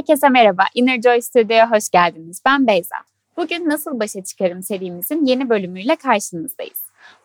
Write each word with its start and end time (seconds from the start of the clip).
Herkese 0.00 0.28
merhaba, 0.28 0.64
Inner 0.74 1.02
Joy 1.02 1.20
Studio'ya 1.20 1.70
hoş 1.70 1.90
geldiniz. 1.90 2.42
Ben 2.46 2.66
Beyza. 2.66 2.96
Bugün 3.36 3.68
Nasıl 3.68 4.00
Başa 4.00 4.24
Çıkarım 4.24 4.62
serimizin 4.62 5.26
yeni 5.26 5.48
bölümüyle 5.48 5.96
karşınızdayız. 5.96 6.78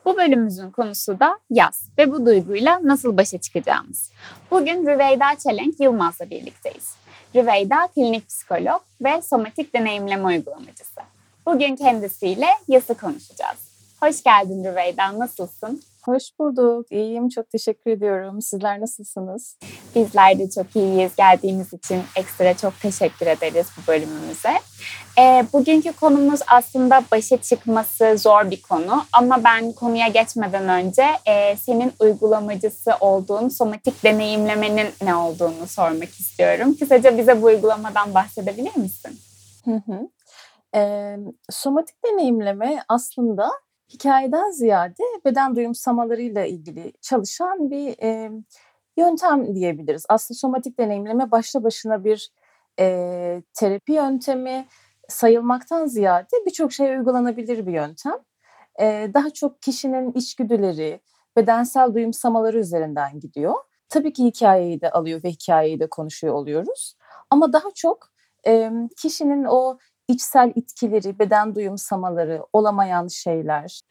Bu 0.05 0.17
bölümümüzün 0.17 0.71
konusu 0.71 1.19
da 1.19 1.39
yaz 1.49 1.89
ve 1.97 2.11
bu 2.11 2.25
duyguyla 2.25 2.79
nasıl 2.83 3.17
başa 3.17 3.37
çıkacağımız. 3.37 4.11
Bugün 4.51 4.87
Rüveyda 4.87 5.25
Çelenk 5.43 5.79
Yılmaz'la 5.79 6.29
birlikteyiz. 6.29 6.95
Rüveyda 7.35 7.87
klinik 7.87 8.27
psikolog 8.27 8.81
ve 9.01 9.21
somatik 9.21 9.75
deneyimleme 9.75 10.25
uygulamacısı. 10.25 11.01
Bugün 11.45 11.75
kendisiyle 11.75 12.47
yası 12.67 12.93
konuşacağız. 12.93 13.59
Hoş 14.01 14.23
geldin 14.23 14.63
Rüveyda, 14.63 15.19
nasılsın? 15.19 15.81
Hoş 16.05 16.23
bulduk. 16.39 16.91
İyiyim. 16.91 17.29
Çok 17.29 17.49
teşekkür 17.49 17.91
ediyorum. 17.91 18.41
Sizler 18.41 18.81
nasılsınız? 18.81 19.57
Bizler 19.95 20.39
de 20.39 20.49
çok 20.49 20.75
iyiyiz. 20.75 21.15
Geldiğiniz 21.15 21.73
için 21.73 22.01
ekstra 22.15 22.57
çok 22.57 22.79
teşekkür 22.81 23.27
ederiz 23.27 23.67
bu 23.77 23.87
bölümümüze. 23.87 24.53
E, 25.19 25.45
bugünkü 25.53 25.93
konumuz 25.93 26.39
aslında 26.47 27.03
başa 27.11 27.37
çıkması 27.37 28.17
zor 28.17 28.51
bir 28.51 28.61
konu. 28.61 29.03
Ama 29.13 29.43
ben 29.43 29.71
konuya 29.71 30.07
geçmeden 30.07 30.69
önce 30.69 31.05
e, 31.27 31.55
senin 31.55 31.93
uygulamacısı 31.99 32.91
olduğun 32.99 33.49
somatik 33.49 34.03
deneyimlemenin 34.03 34.87
ne 35.01 35.15
olduğunu 35.15 35.67
sormak 35.67 36.09
istiyorum. 36.09 36.75
Kısaca 36.79 37.17
bize 37.17 37.41
bu 37.41 37.45
uygulamadan 37.45 38.13
bahsedebilir 38.13 38.77
misin? 38.77 39.19
Hı 39.65 39.81
hı. 39.85 40.09
E, 40.79 41.15
somatik 41.49 42.05
deneyimleme 42.05 42.83
aslında 42.89 43.51
hikayeden 43.95 44.51
ziyade 44.51 45.03
beden 45.25 45.55
duyumsamalarıyla 45.55 46.45
ilgili 46.45 46.93
çalışan 47.01 47.71
bir 47.71 47.95
e, 48.03 48.31
yöntem 48.97 49.55
diyebiliriz. 49.55 50.05
Aslında 50.09 50.37
somatik 50.37 50.79
deneyimleme 50.79 51.31
başlı 51.31 51.63
başına 51.63 52.03
bir 52.03 52.31
e, 52.79 53.41
terapi 53.53 53.93
yöntemi 53.93 54.67
sayılmaktan 55.07 55.85
ziyade 55.85 56.45
birçok 56.45 56.73
şeye 56.73 56.97
uygulanabilir 56.99 57.67
bir 57.67 57.73
yöntem. 57.73 58.17
E, 58.81 59.11
daha 59.13 59.29
çok 59.29 59.61
kişinin 59.61 60.11
içgüdüleri, 60.11 60.99
bedensel 61.37 61.93
duyumsamaları 61.93 62.59
üzerinden 62.59 63.19
gidiyor. 63.19 63.53
Tabii 63.89 64.13
ki 64.13 64.25
hikayeyi 64.25 64.81
de 64.81 64.91
alıyor 64.91 65.23
ve 65.23 65.29
hikayeyi 65.29 65.79
de 65.79 65.89
konuşuyor 65.89 66.33
oluyoruz. 66.33 66.97
Ama 67.29 67.53
daha 67.53 67.71
çok 67.75 68.09
e, 68.47 68.71
kişinin 68.97 69.43
o 69.43 69.77
içsel 70.07 70.51
itkileri, 70.55 71.19
beden 71.19 71.55
duyumsamaları, 71.55 72.45
olamayan 72.53 73.07
şeyler 73.07 73.81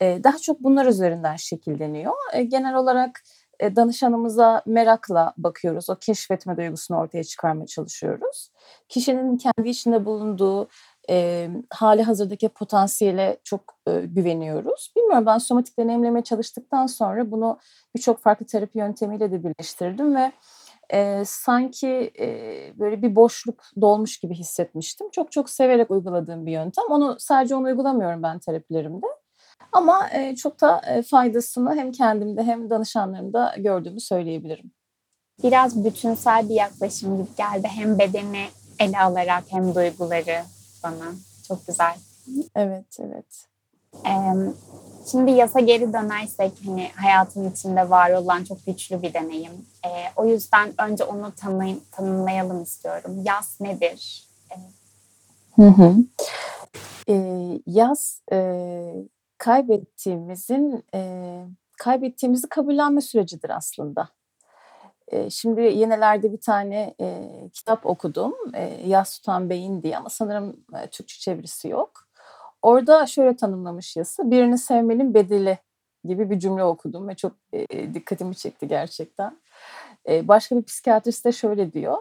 daha 0.00 0.38
çok 0.38 0.60
bunlar 0.60 0.86
üzerinden 0.86 1.36
şekilleniyor. 1.36 2.12
Genel 2.48 2.74
olarak 2.74 3.20
danışanımıza 3.62 4.62
merakla 4.66 5.34
bakıyoruz. 5.36 5.90
O 5.90 5.96
keşfetme 5.96 6.56
duygusunu 6.56 6.98
ortaya 6.98 7.24
çıkarmaya 7.24 7.66
çalışıyoruz. 7.66 8.50
Kişinin 8.88 9.36
kendi 9.36 9.68
içinde 9.68 10.04
bulunduğu 10.04 10.68
e, 11.10 11.48
hali 11.70 12.02
hazırdaki 12.02 12.48
potansiyele 12.48 13.36
çok 13.44 13.60
e, 13.86 14.00
güveniyoruz. 14.00 14.92
Bilmiyorum 14.96 15.26
ben 15.26 15.38
somatik 15.38 15.78
deneyimleme 15.78 16.22
çalıştıktan 16.22 16.86
sonra 16.86 17.30
bunu 17.30 17.58
birçok 17.96 18.20
farklı 18.20 18.46
terapi 18.46 18.78
yöntemiyle 18.78 19.32
de 19.32 19.44
birleştirdim 19.44 20.16
ve 20.16 20.32
e, 20.90 21.22
sanki 21.26 22.12
e, 22.20 22.28
böyle 22.78 23.02
bir 23.02 23.16
boşluk 23.16 23.64
dolmuş 23.80 24.20
gibi 24.20 24.34
hissetmiştim. 24.34 25.10
Çok 25.10 25.32
çok 25.32 25.50
severek 25.50 25.90
uyguladığım 25.90 26.46
bir 26.46 26.52
yöntem. 26.52 26.84
Onu 26.90 27.16
sadece 27.18 27.54
onu 27.54 27.66
uygulamıyorum 27.66 28.22
ben 28.22 28.38
terapilerimde. 28.38 29.06
Ama 29.72 30.08
e, 30.12 30.36
çok 30.36 30.60
da 30.60 30.80
e, 30.86 31.02
faydasını 31.02 31.74
hem 31.74 31.92
kendimde 31.92 32.42
hem 32.42 32.70
danışanlarımda 32.70 33.54
gördüğümü 33.58 34.00
söyleyebilirim. 34.00 34.72
Biraz 35.42 35.84
bütünsel 35.84 36.48
bir 36.48 36.54
yaklaşım 36.54 37.16
gibi 37.16 37.36
geldi. 37.36 37.68
Hem 37.70 37.98
bedeni 37.98 38.46
ele 38.78 38.98
alarak 38.98 39.44
hem 39.48 39.74
duyguları 39.74 40.42
bana. 40.84 41.12
Çok 41.48 41.66
güzel. 41.66 41.94
Evet, 42.56 42.96
evet. 43.00 43.46
Ee, 44.06 44.10
Şimdi 45.10 45.30
yasa 45.30 45.60
geri 45.60 45.92
dönersek 45.92 46.52
hani 46.66 46.90
hayatın 46.96 47.50
içinde 47.50 47.90
var 47.90 48.10
olan 48.10 48.44
çok 48.44 48.66
güçlü 48.66 49.02
bir 49.02 49.14
deneyim. 49.14 49.52
E, 49.84 49.88
o 50.16 50.26
yüzden 50.26 50.72
önce 50.78 51.04
onu 51.04 51.32
tanı 51.34 51.76
tanımlayalım 51.90 52.62
istiyorum. 52.62 53.22
Yaz 53.24 53.60
nedir? 53.60 54.24
E, 54.50 54.56
hı 55.62 55.68
hı. 55.68 55.94
E, 57.08 57.14
yaz 57.66 58.22
e, 58.32 58.38
kaybettiğimizin 59.38 60.84
e, 60.94 61.42
kaybettiğimizi 61.78 62.48
kabullenme 62.48 63.00
sürecidir 63.00 63.50
aslında. 63.50 64.08
E, 65.08 65.30
şimdi 65.30 65.60
yenilerde 65.60 66.32
bir 66.32 66.40
tane 66.40 66.94
e, 67.00 67.28
kitap 67.52 67.86
okudum. 67.86 68.34
E, 68.54 68.64
Yaz 68.86 69.18
Tutan 69.18 69.50
Beyin 69.50 69.82
diye 69.82 69.96
ama 69.96 70.08
sanırım 70.08 70.56
e, 70.82 70.86
Türkçe 70.86 71.18
çevirisi 71.18 71.68
yok. 71.68 72.08
Orada 72.62 73.06
şöyle 73.06 73.36
tanımlamış 73.36 73.96
yası, 73.96 74.30
birini 74.30 74.58
sevmenin 74.58 75.14
bedeli 75.14 75.58
gibi 76.04 76.30
bir 76.30 76.38
cümle 76.38 76.64
okudum 76.64 77.08
ve 77.08 77.14
çok 77.14 77.32
e, 77.52 77.94
dikkatimi 77.94 78.36
çekti 78.36 78.68
gerçekten. 78.68 79.38
E, 80.08 80.28
başka 80.28 80.56
bir 80.56 80.62
psikiyatrist 80.62 81.24
de 81.24 81.32
şöyle 81.32 81.72
diyor, 81.72 81.96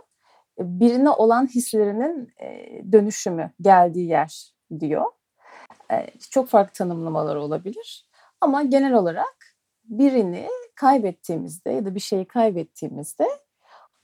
birine 0.60 1.10
olan 1.10 1.48
hislerinin 1.48 2.34
e, 2.42 2.82
dönüşümü, 2.92 3.52
geldiği 3.62 4.08
yer 4.08 4.54
diyor. 4.80 5.06
E, 5.92 6.08
çok 6.32 6.50
farklı 6.50 6.74
tanımlamalar 6.74 7.36
olabilir 7.36 8.06
ama 8.42 8.64
genel 8.64 8.94
olarak 8.94 9.56
birini 9.84 10.48
kaybettiğimizde 10.76 11.70
ya 11.70 11.86
da 11.86 11.96
bir 11.96 12.00
şeyi 12.00 12.26
kaybettiğimizde 12.26 13.28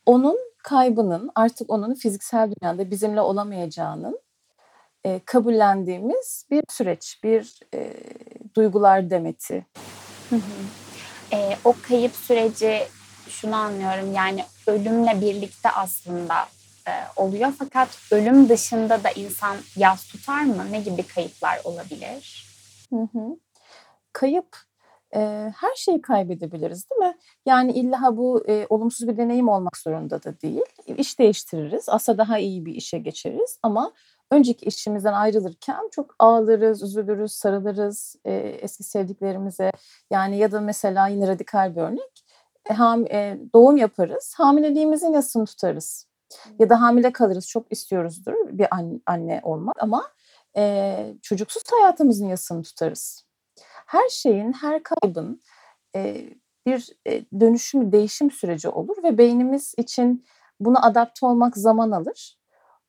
onun 0.05 0.37
kaybının 0.63 1.31
artık 1.35 1.69
onun 1.69 1.93
fiziksel 1.93 2.51
dünyada 2.51 2.91
bizimle 2.91 3.21
olamayacağının 3.21 4.19
e, 5.03 5.19
kabullendiğimiz 5.25 6.45
bir 6.51 6.63
süreç, 6.69 7.19
bir 7.23 7.59
e, 7.73 7.93
duygular 8.55 9.09
demeti. 9.09 9.65
E, 11.33 11.57
o 11.65 11.75
kayıp 11.87 12.15
süreci 12.15 12.87
şunu 13.29 13.55
anlıyorum 13.55 14.13
yani 14.13 14.45
ölümle 14.67 15.21
birlikte 15.21 15.69
aslında 15.71 16.35
e, 16.87 16.91
oluyor 17.15 17.53
fakat 17.59 17.99
ölüm 18.11 18.49
dışında 18.49 19.03
da 19.03 19.11
insan 19.11 19.57
yaz 19.75 20.07
tutar 20.07 20.41
mı? 20.41 20.65
Ne 20.71 20.81
gibi 20.81 21.03
kayıplar 21.03 21.61
olabilir? 21.63 22.47
Hı 22.89 23.01
hı. 23.13 23.37
Kayıp 24.13 24.57
e, 25.15 25.19
her 25.55 25.75
şeyi 25.75 26.01
kaybedebiliriz 26.01 26.89
değil 26.89 27.11
mi? 27.11 27.17
Yani 27.45 27.71
illa 27.71 28.17
bu 28.17 28.43
e, 28.47 28.65
olumsuz 28.69 29.07
bir 29.07 29.17
deneyim 29.17 29.49
olmak 29.49 29.77
zorunda 29.77 30.23
da 30.23 30.41
değil. 30.41 30.61
İş 30.97 31.19
değiştiririz. 31.19 31.89
Aslında 31.89 32.17
daha 32.17 32.37
iyi 32.37 32.65
bir 32.65 32.75
işe 32.75 32.97
geçeriz 32.97 33.59
ama 33.63 33.93
önceki 34.31 34.65
işimizden 34.65 35.13
ayrılırken 35.13 35.89
çok 35.91 36.15
ağlarız, 36.19 36.83
üzülürüz, 36.83 37.31
sarılırız 37.31 38.15
e, 38.25 38.33
eski 38.33 38.83
sevdiklerimize. 38.83 39.71
Yani 40.11 40.37
ya 40.37 40.51
da 40.51 40.61
mesela 40.61 41.07
yine 41.07 41.27
radikal 41.27 41.75
bir 41.75 41.81
örnek. 41.81 42.23
E, 42.69 42.73
ham, 42.73 43.05
e, 43.05 43.39
doğum 43.53 43.77
yaparız, 43.77 44.33
hamileliğimizin 44.37 45.13
yasını 45.13 45.45
tutarız. 45.45 46.07
Ya 46.59 46.69
da 46.69 46.81
hamile 46.81 47.11
kalırız, 47.13 47.47
çok 47.47 47.71
istiyoruzdur 47.71 48.33
bir 48.47 48.67
anne, 48.71 48.99
anne 49.05 49.41
olmak 49.43 49.75
ama 49.83 50.11
e, 50.57 51.13
çocuksuz 51.21 51.63
hayatımızın 51.71 52.27
yasını 52.27 52.63
tutarız. 52.63 53.25
Her 53.85 54.09
şeyin, 54.09 54.53
her 54.53 54.81
kaybın 54.83 55.41
e, 55.95 56.29
bir 56.65 56.89
e, 57.07 57.25
dönüşüm, 57.39 57.91
değişim 57.91 58.31
süreci 58.31 58.69
olur 58.69 59.03
ve 59.03 59.17
beynimiz 59.17 59.73
için 59.77 60.25
buna 60.59 60.81
adapte 60.81 61.25
olmak 61.25 61.57
zaman 61.57 61.91
alır. 61.91 62.36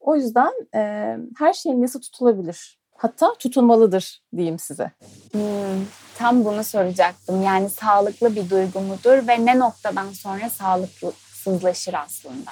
O 0.00 0.17
yüzden 0.17 0.53
e, 0.75 1.17
her 1.39 1.53
şeyin 1.53 1.83
yası 1.83 2.00
tutulabilir. 2.00 2.79
Hatta 2.97 3.35
tutulmalıdır 3.35 4.23
diyeyim 4.37 4.59
size. 4.59 4.93
Hmm, 5.33 5.85
tam 6.19 6.45
bunu 6.45 6.65
soracaktım. 6.65 7.43
Yani 7.43 7.71
sağlıklı 7.71 8.37
bir 8.37 8.50
duygu 8.50 8.81
mudur 8.81 9.29
ve 9.29 9.47
ne 9.47 9.59
noktadan 9.59 10.12
sonra 10.12 10.50
sağlıksızlaşır 10.50 11.95
aslında 11.95 12.50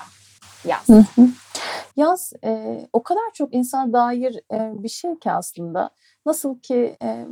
yaz? 0.65 0.89
Hı 0.89 1.05
hı. 1.17 1.29
Yaz 1.97 2.33
e, 2.45 2.81
o 2.93 3.03
kadar 3.03 3.33
çok 3.35 3.55
insana 3.55 3.93
dair 3.93 4.35
e, 4.53 4.83
bir 4.83 4.89
şey 4.89 5.19
ki 5.19 5.31
aslında. 5.31 5.91
Nasıl 6.27 6.59
ki 6.59 6.97
e, 7.03 7.27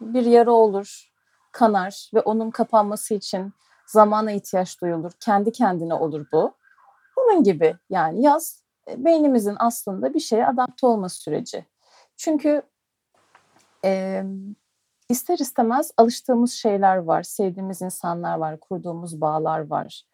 bir 0.00 0.24
yara 0.24 0.52
olur, 0.52 1.12
kanar 1.52 2.10
ve 2.14 2.20
onun 2.20 2.50
kapanması 2.50 3.14
için 3.14 3.52
zamana 3.86 4.32
ihtiyaç 4.32 4.80
duyulur. 4.80 5.12
Kendi 5.20 5.52
kendine 5.52 5.94
olur 5.94 6.26
bu. 6.32 6.54
Bunun 7.16 7.44
gibi 7.44 7.76
yani 7.90 8.22
yaz 8.22 8.62
beynimizin 8.96 9.56
aslında 9.58 10.14
bir 10.14 10.20
şeye 10.20 10.46
adapte 10.46 10.86
olma 10.86 11.08
süreci. 11.08 11.64
Çünkü 12.16 12.62
e, 13.84 14.22
ister 15.08 15.38
istemez 15.38 15.90
alıştığımız 15.96 16.52
şeyler 16.52 16.96
var, 16.96 17.22
sevdiğimiz 17.22 17.82
insanlar 17.82 18.38
var, 18.38 18.60
kurduğumuz 18.60 19.20
bağlar 19.20 19.66
var. 19.66 20.04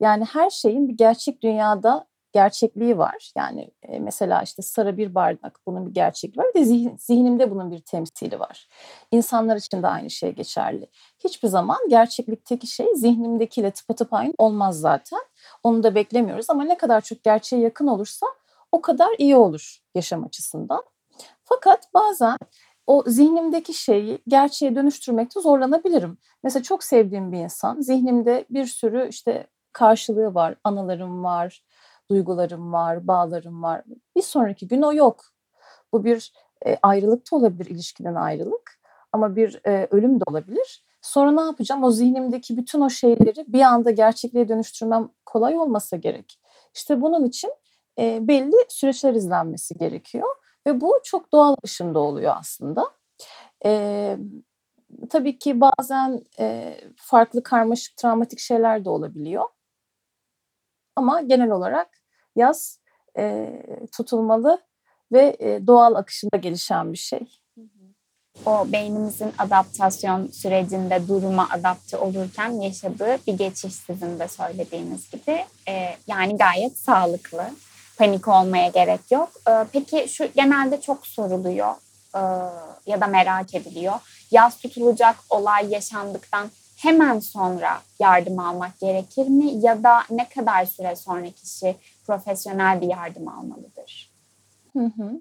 Yani 0.00 0.24
her 0.24 0.50
şeyin 0.50 0.88
bir 0.88 0.96
gerçek 0.96 1.42
dünyada 1.42 2.06
gerçekliği 2.36 2.98
var. 2.98 3.32
Yani 3.36 3.70
e, 3.82 3.98
mesela 3.98 4.42
işte 4.42 4.62
sarı 4.62 4.96
bir 4.96 5.14
bardak 5.14 5.60
bunun 5.66 5.86
bir 5.86 5.94
gerçekliği 5.94 6.44
var 6.44 6.52
ve 6.56 6.64
zihin, 6.64 6.96
zihnimde 6.98 7.50
bunun 7.50 7.70
bir 7.70 7.80
temsili 7.80 8.40
var. 8.40 8.68
İnsanlar 9.12 9.56
için 9.56 9.82
de 9.82 9.86
aynı 9.86 10.10
şey 10.10 10.32
geçerli. 10.32 10.86
Hiçbir 11.24 11.48
zaman 11.48 11.78
gerçeklikteki 11.88 12.66
şey 12.66 12.86
zihnimdekiyle 12.94 13.70
tıpatıp 13.70 14.12
aynı 14.12 14.34
olmaz 14.38 14.80
zaten. 14.80 15.20
Onu 15.66 15.82
da 15.82 15.94
beklemiyoruz 15.94 16.50
ama 16.50 16.64
ne 16.64 16.76
kadar 16.76 17.00
çok 17.00 17.24
gerçeğe 17.24 17.62
yakın 17.62 17.86
olursa 17.86 18.26
o 18.72 18.80
kadar 18.80 19.08
iyi 19.18 19.36
olur 19.36 19.78
yaşam 19.94 20.24
açısından. 20.24 20.82
Fakat 21.44 21.94
bazen 21.94 22.36
o 22.86 23.04
zihnimdeki 23.06 23.74
şeyi 23.74 24.22
gerçeğe 24.28 24.76
dönüştürmekte 24.76 25.40
zorlanabilirim. 25.40 26.18
Mesela 26.42 26.62
çok 26.62 26.84
sevdiğim 26.84 27.32
bir 27.32 27.38
insan, 27.38 27.80
zihnimde 27.80 28.44
bir 28.50 28.66
sürü 28.66 29.08
işte 29.08 29.46
karşılığı 29.72 30.34
var, 30.34 30.54
anılarım 30.64 31.24
var, 31.24 31.64
duygularım 32.10 32.72
var, 32.72 33.06
bağlarım 33.06 33.62
var. 33.62 33.82
Bir 34.16 34.22
sonraki 34.22 34.68
gün 34.68 34.82
o 34.82 34.92
yok. 34.92 35.24
Bu 35.92 36.04
bir 36.04 36.32
e, 36.66 36.76
ayrılık 36.82 37.32
da 37.32 37.36
olabilir, 37.36 37.66
ilişkiden 37.70 38.14
ayrılık. 38.14 38.80
Ama 39.12 39.36
bir 39.36 39.60
e, 39.66 39.88
ölüm 39.90 40.20
de 40.20 40.24
olabilir. 40.26 40.84
Sonra 41.02 41.30
ne 41.30 41.40
yapacağım? 41.40 41.84
O 41.84 41.90
zihnimdeki 41.90 42.56
bütün 42.56 42.80
o 42.80 42.90
şeyleri 42.90 43.44
bir 43.48 43.60
anda 43.60 43.90
gerçekliğe 43.90 44.48
dönüştürmem 44.48 45.08
kolay 45.26 45.58
olmasa 45.58 45.96
gerek. 45.96 46.40
İşte 46.74 47.00
bunun 47.00 47.24
için 47.24 47.50
e, 47.98 48.28
belli 48.28 48.56
süreçler 48.68 49.14
izlenmesi 49.14 49.78
gerekiyor. 49.78 50.28
Ve 50.66 50.80
bu 50.80 51.00
çok 51.04 51.32
doğal 51.32 51.56
dışında 51.64 51.98
oluyor 51.98 52.34
aslında. 52.38 52.90
E, 53.64 54.16
tabii 55.10 55.38
ki 55.38 55.60
bazen 55.60 56.22
e, 56.38 56.76
farklı 56.96 57.42
karmaşık 57.42 57.96
travmatik 57.96 58.38
şeyler 58.38 58.84
de 58.84 58.90
olabiliyor. 58.90 59.44
Ama 60.96 61.20
genel 61.22 61.50
olarak 61.50 61.88
yaz 62.36 62.80
e, 63.18 63.52
tutulmalı 63.96 64.62
ve 65.12 65.36
e, 65.40 65.66
doğal 65.66 65.94
akışında 65.94 66.36
gelişen 66.36 66.92
bir 66.92 66.98
şey. 66.98 67.40
O 68.46 68.72
beynimizin 68.72 69.32
adaptasyon 69.38 70.26
sürecinde 70.26 71.08
duruma 71.08 71.48
adapte 71.50 71.96
olurken 71.96 72.50
yaşadığı 72.50 73.18
bir 73.26 73.32
geçiş 73.32 73.74
sizin 73.74 74.18
de 74.18 74.28
söylediğiniz 74.28 75.10
gibi. 75.10 75.44
E, 75.68 75.96
yani 76.06 76.36
gayet 76.36 76.78
sağlıklı. 76.78 77.44
Panik 77.98 78.28
olmaya 78.28 78.68
gerek 78.68 79.00
yok. 79.10 79.28
E, 79.48 79.52
peki 79.72 80.08
şu 80.08 80.28
genelde 80.36 80.80
çok 80.80 81.06
soruluyor 81.06 81.74
e, 82.14 82.20
ya 82.86 83.00
da 83.00 83.06
merak 83.06 83.54
ediliyor. 83.54 83.94
Yaz 84.30 84.58
tutulacak 84.58 85.16
olay 85.30 85.72
yaşandıktan 85.72 86.50
hemen 86.76 87.18
sonra 87.18 87.80
yardım 88.00 88.38
almak 88.38 88.80
gerekir 88.80 89.28
mi? 89.28 89.66
Ya 89.66 89.82
da 89.82 90.02
ne 90.10 90.28
kadar 90.28 90.64
süre 90.64 90.96
sonra 90.96 91.30
kişi 91.30 91.76
profesyonel 92.06 92.80
bir 92.80 92.86
yardım 92.86 93.28
almalıdır? 93.28 94.10
Hı 94.72 94.84
hı. 94.84 95.20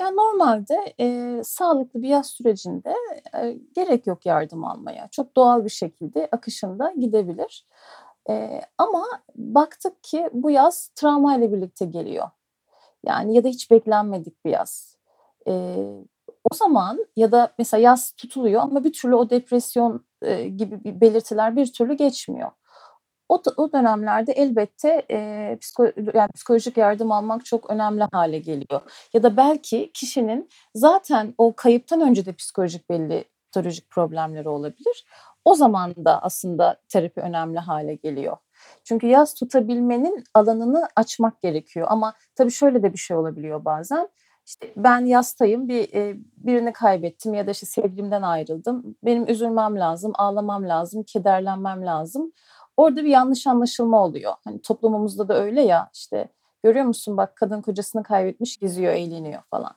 Ya 0.00 0.10
normalde 0.10 0.94
e, 1.00 1.40
sağlıklı 1.44 2.02
bir 2.02 2.08
yaz 2.08 2.26
sürecinde 2.30 2.94
e, 3.34 3.58
gerek 3.74 4.06
yok 4.06 4.26
yardım 4.26 4.64
almaya. 4.64 5.08
Çok 5.10 5.36
doğal 5.36 5.64
bir 5.64 5.70
şekilde 5.70 6.28
akışında 6.32 6.92
gidebilir. 6.98 7.66
E, 8.30 8.60
ama 8.78 9.04
baktık 9.36 10.04
ki 10.04 10.28
bu 10.32 10.50
yaz 10.50 10.88
travma 10.94 11.36
ile 11.36 11.52
birlikte 11.52 11.84
geliyor. 11.86 12.28
Yani 13.06 13.34
ya 13.36 13.44
da 13.44 13.48
hiç 13.48 13.70
beklenmedik 13.70 14.44
bir 14.44 14.50
yaz. 14.50 14.96
E, 15.48 15.52
o 16.52 16.54
zaman 16.54 17.06
ya 17.16 17.32
da 17.32 17.54
mesela 17.58 17.80
yaz 17.82 18.12
tutuluyor 18.12 18.62
ama 18.62 18.84
bir 18.84 18.92
türlü 18.92 19.14
o 19.16 19.30
depresyon 19.30 20.04
e, 20.22 20.48
gibi 20.48 21.00
belirtiler 21.00 21.56
bir 21.56 21.72
türlü 21.72 21.94
geçmiyor. 21.94 22.50
O, 23.28 23.42
o 23.56 23.72
dönemlerde 23.72 24.32
elbette 24.32 25.02
e, 25.10 25.58
psiko, 25.60 25.84
yani 26.14 26.28
psikolojik 26.34 26.76
yardım 26.76 27.12
almak 27.12 27.44
çok 27.44 27.70
önemli 27.70 28.04
hale 28.12 28.38
geliyor. 28.38 28.80
Ya 29.14 29.22
da 29.22 29.36
belki 29.36 29.90
kişinin 29.94 30.48
zaten 30.74 31.34
o 31.38 31.52
kayıptan 31.56 32.00
önce 32.00 32.26
de 32.26 32.32
psikolojik 32.32 32.90
belli 32.90 33.24
psikolojik 33.52 33.90
problemleri 33.90 34.48
olabilir. 34.48 35.06
O 35.44 35.54
zaman 35.54 35.94
da 36.04 36.22
aslında 36.22 36.80
terapi 36.88 37.20
önemli 37.20 37.58
hale 37.58 37.94
geliyor. 37.94 38.36
Çünkü 38.84 39.06
yaz 39.06 39.34
tutabilmenin 39.34 40.24
alanını 40.34 40.88
açmak 40.96 41.42
gerekiyor. 41.42 41.86
Ama 41.90 42.14
tabii 42.34 42.50
şöyle 42.50 42.82
de 42.82 42.92
bir 42.92 42.98
şey 42.98 43.16
olabiliyor 43.16 43.64
bazen. 43.64 44.08
İşte 44.46 44.72
ben 44.76 45.04
yastayım, 45.04 45.68
bir 45.68 45.88
birini 46.36 46.72
kaybettim 46.72 47.34
ya 47.34 47.46
da 47.46 47.50
işte 47.50 47.66
sevgilimden 47.66 48.22
ayrıldım. 48.22 48.96
Benim 49.04 49.28
üzülmem 49.28 49.78
lazım, 49.78 50.12
ağlamam 50.14 50.68
lazım, 50.68 51.02
kederlenmem 51.02 51.86
lazım 51.86 52.32
orada 52.78 53.04
bir 53.04 53.08
yanlış 53.08 53.46
anlaşılma 53.46 54.04
oluyor. 54.04 54.34
Hani 54.44 54.62
toplumumuzda 54.62 55.28
da 55.28 55.34
öyle 55.42 55.62
ya 55.62 55.90
işte 55.94 56.28
görüyor 56.62 56.84
musun 56.84 57.16
bak 57.16 57.36
kadın 57.36 57.62
kocasını 57.62 58.02
kaybetmiş 58.02 58.56
geziyor 58.56 58.92
eğleniyor 58.92 59.42
falan. 59.50 59.74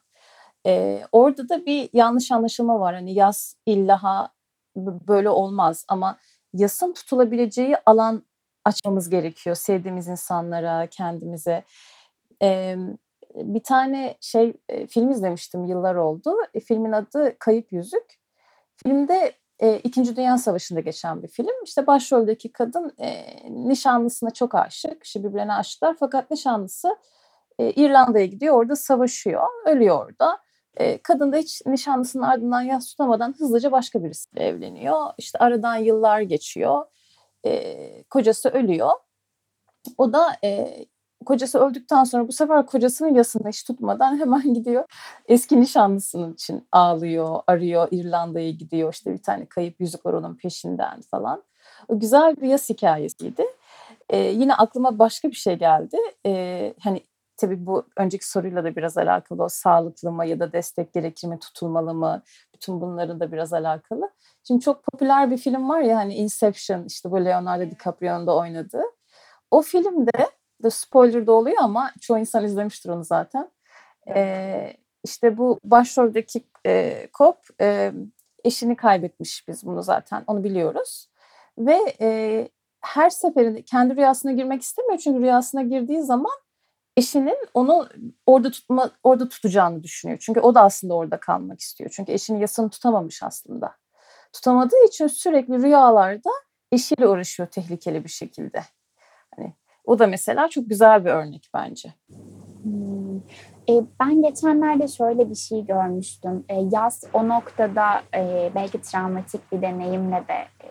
Ee, 0.65 1.03
orada 1.11 1.49
da 1.49 1.65
bir 1.65 1.89
yanlış 1.93 2.31
anlaşılma 2.31 2.79
var. 2.79 2.95
Hani 2.95 3.13
yas 3.13 3.55
illaha 3.65 4.29
böyle 4.77 5.29
olmaz 5.29 5.85
ama 5.87 6.17
yasın 6.53 6.93
tutulabileceği 6.93 7.75
alan 7.85 8.23
açmamız 8.65 9.09
gerekiyor 9.09 9.55
sevdiğimiz 9.55 10.07
insanlara, 10.07 10.87
kendimize. 10.87 11.63
Ee, 12.43 12.75
bir 13.35 13.63
tane 13.63 14.17
şey 14.21 14.53
film 14.89 15.09
izlemiştim 15.09 15.65
yıllar 15.65 15.95
oldu. 15.95 16.35
E, 16.53 16.59
filmin 16.59 16.91
adı 16.91 17.35
Kayıp 17.39 17.71
Yüzük. 17.71 18.21
Filmde 18.75 19.33
e, 19.61 19.79
İkinci 19.79 20.15
Dünya 20.15 20.37
Savaşı'nda 20.37 20.79
geçen 20.79 21.23
bir 21.23 21.27
film. 21.27 21.63
İşte 21.65 21.87
başroldeki 21.87 22.51
kadın 22.51 22.93
e, 22.99 23.25
nişanlısına 23.49 24.31
çok 24.31 24.55
aşık. 24.55 25.03
İşte 25.03 25.23
birbirlerine 25.23 25.53
aşıklar 25.53 25.95
fakat 25.99 26.31
nişanlısı 26.31 26.97
e, 27.59 27.71
İrlanda'ya 27.71 28.25
gidiyor. 28.25 28.55
Orada 28.55 28.75
savaşıyor. 28.75 29.47
Ölüyor 29.65 30.05
orada. 30.05 30.39
E, 30.77 30.97
kadın 31.01 31.31
da 31.31 31.37
hiç 31.37 31.65
nişanlısının 31.65 32.23
ardından 32.23 32.61
yas 32.61 32.87
tutamadan 32.87 33.35
hızlıca 33.39 33.71
başka 33.71 34.03
birisiyle 34.03 34.47
evleniyor. 34.47 35.13
İşte 35.17 35.39
aradan 35.39 35.75
yıllar 35.75 36.21
geçiyor. 36.21 36.85
E, 37.45 38.03
kocası 38.03 38.49
ölüyor. 38.49 38.91
O 39.97 40.13
da 40.13 40.35
e, 40.43 40.77
kocası 41.25 41.59
öldükten 41.59 42.03
sonra 42.03 42.27
bu 42.27 42.31
sefer 42.31 42.65
kocasının 42.65 43.13
yasını 43.13 43.49
hiç 43.49 43.63
tutmadan 43.63 44.19
hemen 44.19 44.53
gidiyor. 44.53 44.83
Eski 45.27 45.61
nişanlısının 45.61 46.33
için 46.33 46.67
ağlıyor, 46.71 47.39
arıyor, 47.47 47.87
İrlanda'ya 47.91 48.51
gidiyor. 48.51 48.93
İşte 48.93 49.13
bir 49.13 49.21
tane 49.21 49.45
kayıp 49.45 49.81
yüzük 49.81 50.05
var 50.05 50.13
onun 50.13 50.35
peşinden 50.35 51.01
falan. 51.01 51.43
O 51.87 51.99
güzel 51.99 52.35
bir 52.37 52.47
yas 52.47 52.69
hikayesiydi. 52.69 53.45
Ee, 54.09 54.17
yine 54.17 54.55
aklıma 54.55 54.99
başka 54.99 55.29
bir 55.29 55.35
şey 55.35 55.55
geldi. 55.55 55.97
Ee, 56.25 56.73
hani 56.79 57.03
tabii 57.37 57.65
bu 57.65 57.85
önceki 57.97 58.29
soruyla 58.29 58.63
da 58.63 58.75
biraz 58.75 58.97
alakalı 58.97 59.43
o 59.43 59.49
sağlıklı 59.49 60.11
mı 60.11 60.25
ya 60.25 60.39
da 60.39 60.53
destek 60.53 60.93
gerekir 60.93 61.27
mi 61.27 61.39
tutulmalı 61.39 61.93
mı 61.93 62.21
bütün 62.53 62.81
bunların 62.81 63.19
da 63.19 63.31
biraz 63.31 63.53
alakalı. 63.53 64.11
Şimdi 64.47 64.61
çok 64.61 64.83
popüler 64.83 65.31
bir 65.31 65.37
film 65.37 65.69
var 65.69 65.81
ya 65.81 65.97
hani 65.97 66.15
Inception 66.15 66.83
işte 66.85 67.11
bu 67.11 67.25
Leonardo 67.25 67.71
DiCaprio'nun 67.71 68.27
da 68.27 68.35
oynadığı. 68.35 68.83
O 69.51 69.61
filmde 69.61 70.11
de 70.63 70.69
spoiler 70.69 71.27
da 71.27 71.31
oluyor 71.31 71.57
ama 71.59 71.91
çoğu 72.01 72.17
insan 72.17 72.45
izlemiştir 72.45 72.89
onu 72.89 73.03
zaten. 73.03 73.51
Ee, 74.15 74.73
işte 75.03 75.37
bu 75.37 75.59
başroldeki 75.63 76.43
e, 76.65 77.07
Kop 77.13 77.37
e, 77.61 77.91
eşini 78.43 78.75
kaybetmiş 78.75 79.47
biz 79.47 79.65
bunu 79.65 79.83
zaten 79.83 80.23
onu 80.27 80.43
biliyoruz. 80.43 81.09
Ve 81.57 81.95
e, 82.01 82.49
her 82.81 83.09
seferinde 83.09 83.61
kendi 83.61 83.95
rüyasına 83.95 84.31
girmek 84.31 84.61
istemiyor 84.61 84.97
çünkü 84.97 85.21
rüyasına 85.21 85.61
girdiği 85.61 86.01
zaman 86.01 86.31
eşinin 86.97 87.37
onu 87.53 87.89
orada 88.25 88.51
tutma 88.51 88.91
orada 89.03 89.29
tutacağını 89.29 89.83
düşünüyor. 89.83 90.19
Çünkü 90.21 90.39
o 90.39 90.55
da 90.55 90.61
aslında 90.61 90.93
orada 90.93 91.19
kalmak 91.19 91.59
istiyor. 91.59 91.89
Çünkü 91.93 92.11
eşinin 92.11 92.39
yasını 92.39 92.69
tutamamış 92.69 93.23
aslında. 93.23 93.75
Tutamadığı 94.33 94.85
için 94.87 95.07
sürekli 95.07 95.63
rüyalarda 95.63 96.29
eşiyle 96.71 97.07
uğraşıyor 97.07 97.49
tehlikeli 97.49 98.03
bir 98.03 98.09
şekilde. 98.09 98.63
O 99.91 99.99
da 99.99 100.07
mesela 100.07 100.49
çok 100.49 100.69
güzel 100.69 101.05
bir 101.05 101.09
örnek 101.09 101.49
bence. 101.53 101.93
Hmm. 102.63 103.17
E, 103.69 103.73
ben 103.99 104.21
geçenlerde 104.21 104.87
şöyle 104.87 105.29
bir 105.29 105.35
şey 105.35 105.65
görmüştüm. 105.65 106.43
E, 106.49 106.55
yaz 106.71 107.03
o 107.13 107.27
noktada 107.27 108.01
e, 108.15 108.51
belki 108.55 108.81
travmatik 108.81 109.51
bir 109.51 109.61
deneyimle 109.61 110.23
de 110.27 110.33
e, 110.33 110.67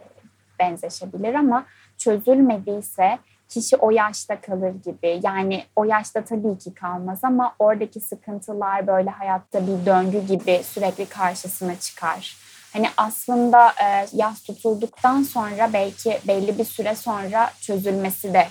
benzeşebilir 0.59 1.35
ama 1.35 1.67
çözülmediyse 1.99 3.19
kişi 3.49 3.77
o 3.77 3.91
yaşta 3.91 4.41
kalır 4.41 4.75
gibi. 4.85 5.21
Yani 5.23 5.65
o 5.77 5.85
yaşta 5.85 6.25
tabii 6.25 6.59
ki 6.59 6.75
kalmaz 6.75 7.19
ama 7.23 7.55
oradaki 7.59 8.01
sıkıntılar 8.01 8.87
böyle 8.87 9.11
hayatta 9.11 9.67
bir 9.67 9.87
döngü 9.87 10.21
gibi 10.27 10.61
sürekli 10.65 11.07
karşısına 11.07 11.77
çıkar. 11.77 12.37
Hani 12.73 12.87
aslında 12.97 13.69
e, 13.69 14.07
yaz 14.13 14.43
tutulduktan 14.43 15.23
sonra 15.23 15.73
belki 15.73 16.19
belli 16.29 16.59
bir 16.59 16.65
süre 16.65 16.95
sonra 16.95 17.51
çözülmesi 17.61 18.35
de 18.35 18.47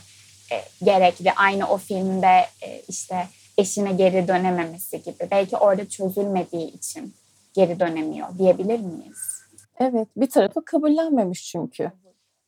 e, 0.52 0.86
gerekli. 0.86 1.32
Aynı 1.34 1.70
o 1.70 1.78
filmde 1.78 2.46
e, 2.62 2.82
işte 2.88 3.28
eşine 3.58 3.92
geri 3.92 4.28
dönememesi 4.28 5.04
gibi. 5.04 5.28
Belki 5.32 5.58
orada 5.58 5.90
çözülmediği 5.90 6.72
için 6.72 7.14
geri 7.54 7.80
dönemiyor 7.80 8.38
diyebilir 8.38 8.80
miyiz? 8.80 9.40
Evet, 9.80 10.08
bir 10.18 10.30
tarafı 10.30 10.66
kabullenmemiş 10.66 11.52
çünkü. 11.52 11.92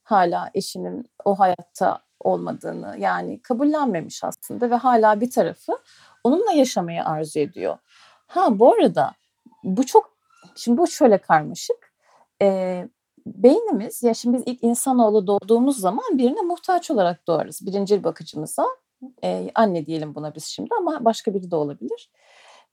Hala 0.03 0.51
eşinin 0.53 1.05
o 1.25 1.39
hayatta 1.39 2.00
olmadığını 2.20 2.96
yani 3.00 3.41
kabullenmemiş 3.41 4.24
aslında 4.24 4.70
ve 4.70 4.75
hala 4.75 5.22
bir 5.22 5.31
tarafı 5.31 5.77
onunla 6.24 6.51
yaşamayı 6.51 7.05
arzu 7.05 7.39
ediyor. 7.39 7.77
Ha 8.27 8.60
bu 8.60 8.74
arada 8.74 9.12
bu 9.63 9.86
çok 9.86 10.17
şimdi 10.55 10.77
bu 10.77 10.88
şöyle 10.88 11.17
karmaşık. 11.17 11.93
Ee, 12.41 12.88
beynimiz 13.25 14.04
ya 14.04 14.13
şimdi 14.13 14.38
biz 14.38 14.44
ilk 14.46 14.63
insanoğlu 14.63 15.28
doğduğumuz 15.28 15.80
zaman 15.80 16.06
birine 16.18 16.42
muhtaç 16.42 16.92
olarak 16.92 17.28
doğarız 17.28 17.60
birinci 17.66 18.04
bakıcımıza 18.04 18.66
Eee, 19.24 19.51
anne 19.56 19.86
diyelim 19.86 20.16
buna 20.16 20.36
biz 20.36 20.46
şimdi 20.46 20.70
ama 20.78 21.06
başka 21.06 21.34
biri 21.34 21.51
de 21.51 21.56
olabilir. 21.56 22.12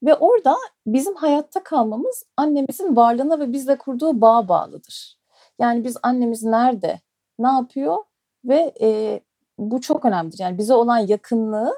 Ve 0.02 0.14
orada 0.14 0.56
bizim 0.86 1.14
hayatta 1.14 1.62
kalmamız 1.62 2.24
annemizin 2.36 2.96
varlığına 2.96 3.38
ve 3.40 3.52
bizle 3.52 3.78
kurduğu 3.78 4.20
bağa 4.20 4.48
bağlıdır. 4.48 5.18
Yani 5.58 5.84
biz 5.84 5.96
annemiz 6.02 6.42
nerede, 6.42 7.00
ne 7.38 7.48
yapıyor 7.48 7.96
ve 8.44 8.72
eee, 8.80 9.20
bu 9.58 9.80
çok 9.80 10.04
önemlidir. 10.04 10.38
Yani 10.38 10.58
bize 10.58 10.74
olan 10.74 10.98
yakınlığı, 10.98 11.74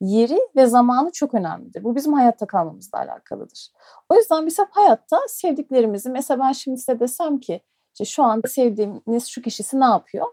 yeri 0.00 0.38
ve 0.56 0.66
zamanı 0.66 1.12
çok 1.12 1.34
önemlidir. 1.34 1.84
Bu 1.84 1.96
bizim 1.96 2.12
hayatta 2.12 2.46
kalmamızla 2.46 2.98
alakalıdır. 2.98 3.72
O 4.08 4.14
yüzden 4.16 4.46
biz 4.46 4.58
hep 4.58 4.68
hayatta 4.70 5.18
sevdiklerimizi 5.28 6.10
mesela 6.10 6.40
ben 6.40 6.52
şimdi 6.52 6.78
size 6.78 7.00
desem 7.00 7.40
ki 7.40 7.60
işte 7.92 8.04
şu 8.04 8.22
anda 8.22 8.48
sevdiğiniz 8.48 9.26
şu 9.26 9.42
kişisi 9.42 9.80
ne 9.80 9.84
yapıyor? 9.84 10.26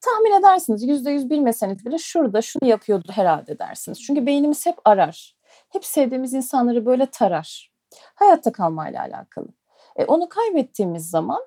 Tahmin 0.00 0.40
edersiniz. 0.40 0.82
Yüzde 0.82 1.10
yüz 1.10 1.30
bilmeseniz 1.30 1.86
bile 1.86 1.98
şurada 1.98 2.42
şunu 2.42 2.68
yapıyordur 2.68 3.12
herhalde 3.12 3.58
dersiniz. 3.58 4.02
Çünkü 4.02 4.26
beynimiz 4.26 4.66
hep 4.66 4.76
arar. 4.84 5.36
Hep 5.68 5.84
sevdiğimiz 5.84 6.34
insanları 6.34 6.86
böyle 6.86 7.06
tarar. 7.06 7.72
Hayatta 8.14 8.52
kalmayla 8.52 9.00
alakalı. 9.00 9.48
E, 9.96 10.04
onu 10.04 10.28
kaybettiğimiz 10.28 11.10
zaman 11.10 11.40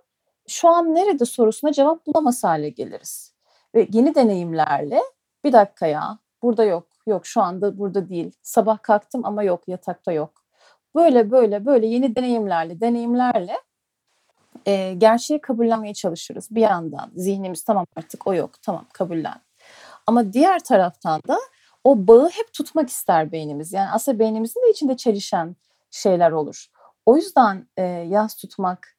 şu 0.47 0.69
an 0.69 0.95
nerede 0.95 1.25
sorusuna 1.25 1.71
cevap 1.71 2.07
bulamaz 2.07 2.43
hale 2.43 2.69
geliriz. 2.69 3.35
Ve 3.75 3.87
yeni 3.91 4.15
deneyimlerle 4.15 5.01
bir 5.43 5.53
dakika 5.53 5.87
ya 5.87 6.19
burada 6.41 6.63
yok, 6.63 6.87
yok 7.07 7.25
şu 7.25 7.41
anda 7.41 7.77
burada 7.77 8.09
değil. 8.09 8.31
Sabah 8.41 8.83
kalktım 8.83 9.25
ama 9.25 9.43
yok 9.43 9.63
yatakta 9.67 10.11
yok. 10.11 10.43
Böyle 10.95 11.31
böyle 11.31 11.65
böyle 11.65 11.87
yeni 11.87 12.15
deneyimlerle, 12.15 12.81
deneyimlerle 12.81 13.57
e, 14.65 14.93
gerçeği 14.93 15.41
kabullenmeye 15.41 15.93
çalışırız. 15.93 16.47
Bir 16.51 16.61
yandan 16.61 17.11
zihnimiz 17.15 17.63
tamam 17.63 17.85
artık 17.95 18.27
o 18.27 18.33
yok, 18.33 18.61
tamam 18.61 18.85
kabullen. 18.93 19.41
Ama 20.07 20.33
diğer 20.33 20.63
taraftan 20.63 21.21
da 21.27 21.39
o 21.83 22.07
bağı 22.07 22.29
hep 22.29 22.53
tutmak 22.53 22.89
ister 22.89 23.31
beynimiz. 23.31 23.73
Yani 23.73 23.89
aslında 23.89 24.19
beynimizin 24.19 24.61
de 24.61 24.69
içinde 24.69 24.97
çelişen 24.97 25.55
şeyler 25.91 26.31
olur. 26.31 26.67
O 27.05 27.15
yüzden 27.15 27.67
e, 27.77 27.83
yaz 27.83 28.35
tutmak 28.35 28.97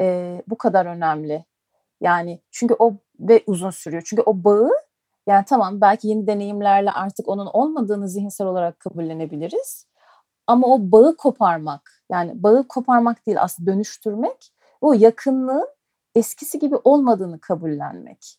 e, 0.00 0.42
bu 0.48 0.58
kadar 0.58 0.86
önemli. 0.86 1.44
Yani 2.00 2.40
çünkü 2.50 2.74
o 2.78 2.94
ve 3.20 3.42
uzun 3.46 3.70
sürüyor. 3.70 4.02
Çünkü 4.06 4.22
o 4.22 4.44
bağı 4.44 4.70
yani 5.26 5.44
tamam 5.44 5.80
belki 5.80 6.08
yeni 6.08 6.26
deneyimlerle 6.26 6.90
artık 6.90 7.28
onun 7.28 7.46
olmadığını 7.46 8.08
zihinsel 8.08 8.46
olarak 8.46 8.80
kabullenebiliriz. 8.80 9.86
Ama 10.46 10.66
o 10.66 10.78
bağı 10.80 11.16
koparmak 11.16 12.02
yani 12.10 12.42
bağı 12.42 12.68
koparmak 12.68 13.26
değil 13.26 13.42
aslında 13.42 13.72
dönüştürmek 13.72 14.52
o 14.82 14.92
yakınlığın 14.92 15.68
eskisi 16.14 16.58
gibi 16.58 16.76
olmadığını 16.84 17.40
kabullenmek. 17.40 18.38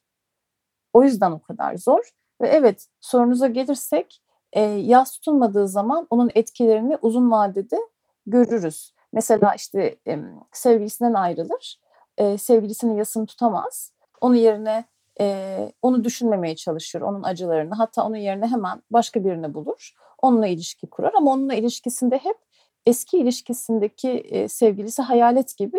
O 0.93 1.03
yüzden 1.03 1.31
o 1.31 1.41
kadar 1.41 1.77
zor. 1.77 2.13
Ve 2.41 2.47
evet 2.47 2.87
sorunuza 3.01 3.47
gelirsek 3.47 4.21
e, 4.53 4.61
yaz 4.61 5.11
tutulmadığı 5.11 5.67
zaman 5.67 6.07
onun 6.09 6.31
etkilerini 6.35 6.97
uzun 7.01 7.31
vadede 7.31 7.77
görürüz. 8.25 8.93
Mesela 9.13 9.55
işte 9.55 9.95
e, 10.07 10.19
sevgilisinden 10.51 11.13
ayrılır. 11.13 11.79
E, 12.17 12.37
sevgilisinin 12.37 12.95
yasını 12.95 13.25
tutamaz. 13.25 13.91
Onun 14.21 14.35
yerine 14.35 14.85
e, 15.19 15.71
onu 15.81 16.03
düşünmemeye 16.03 16.55
çalışır, 16.55 17.01
onun 17.01 17.23
acılarını. 17.23 17.75
Hatta 17.75 18.05
onun 18.05 18.15
yerine 18.15 18.47
hemen 18.47 18.81
başka 18.91 19.25
birini 19.25 19.53
bulur. 19.53 19.93
Onunla 20.21 20.47
ilişki 20.47 20.87
kurar 20.87 21.13
ama 21.13 21.31
onunla 21.31 21.53
ilişkisinde 21.53 22.17
hep 22.17 22.37
eski 22.85 23.17
ilişkisindeki 23.17 24.09
e, 24.09 24.47
sevgilisi 24.47 25.01
hayalet 25.01 25.57
gibi 25.57 25.77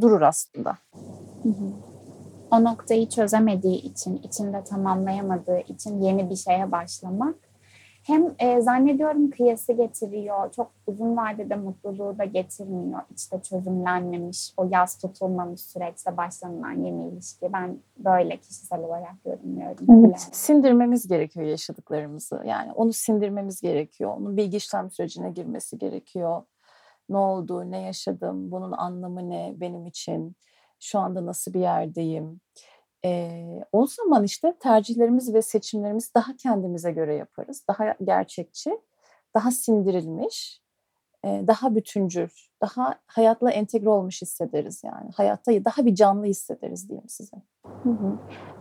durur 0.00 0.20
aslında. 0.22 0.78
Hı 1.42 1.48
hı. 1.48 1.72
O 2.50 2.64
noktayı 2.64 3.08
çözemediği 3.08 3.76
için, 3.76 4.16
içinde 4.16 4.64
tamamlayamadığı 4.64 5.58
için 5.58 6.00
yeni 6.00 6.30
bir 6.30 6.36
şeye 6.36 6.72
başlamak 6.72 7.34
hem 8.04 8.34
e, 8.38 8.60
zannediyorum 8.60 9.30
kıyası 9.30 9.72
getiriyor, 9.72 10.52
çok 10.52 10.70
uzun 10.86 11.16
vadede 11.16 11.56
mutluluğu 11.56 12.18
da 12.18 12.24
getirmiyor. 12.24 13.00
İçte 13.10 13.42
çözümlenmemiş, 13.42 14.54
o 14.56 14.68
yaz 14.72 14.98
tutulmamış 14.98 15.60
süreçte 15.60 16.16
başlanılan 16.16 16.84
yeni 16.84 17.08
ilişki. 17.08 17.52
Ben 17.52 17.78
böyle 17.96 18.36
kişisel 18.36 18.80
olarak 18.80 19.14
yorumluyorum. 19.26 20.06
Evet, 20.06 20.28
sindirmemiz 20.32 21.08
gerekiyor 21.08 21.46
yaşadıklarımızı. 21.46 22.42
Yani 22.46 22.72
onu 22.72 22.92
sindirmemiz 22.92 23.60
gerekiyor. 23.60 24.16
Onun 24.16 24.36
bilgi 24.36 24.56
işlem 24.56 24.90
sürecine 24.90 25.30
girmesi 25.30 25.78
gerekiyor. 25.78 26.42
Ne 27.08 27.16
oldu, 27.16 27.70
ne 27.70 27.80
yaşadım, 27.80 28.50
bunun 28.50 28.72
anlamı 28.72 29.30
ne 29.30 29.54
benim 29.56 29.86
için, 29.86 30.36
şu 30.80 30.98
anda 30.98 31.26
nasıl 31.26 31.54
bir 31.54 31.60
yerdeyim. 31.60 32.40
Ee, 33.04 33.64
o 33.72 33.86
zaman 33.86 34.24
işte 34.24 34.54
tercihlerimiz 34.60 35.34
ve 35.34 35.42
seçimlerimiz 35.42 36.14
daha 36.14 36.36
kendimize 36.36 36.92
göre 36.92 37.14
yaparız. 37.14 37.64
Daha 37.68 37.94
gerçekçi, 38.04 38.80
daha 39.34 39.50
sindirilmiş, 39.50 40.64
daha 41.24 41.74
bütüncül, 41.74 42.28
daha 42.62 42.94
hayatla 43.06 43.50
entegre 43.50 43.88
olmuş 43.88 44.22
hissederiz 44.22 44.84
yani. 44.84 45.10
Hayatta 45.16 45.52
daha 45.52 45.86
bir 45.86 45.94
canlı 45.94 46.26
hissederiz 46.26 46.88
diyeyim 46.88 47.08
size. 47.08 47.36
Hı 47.82 47.90
hı. 47.90 48.18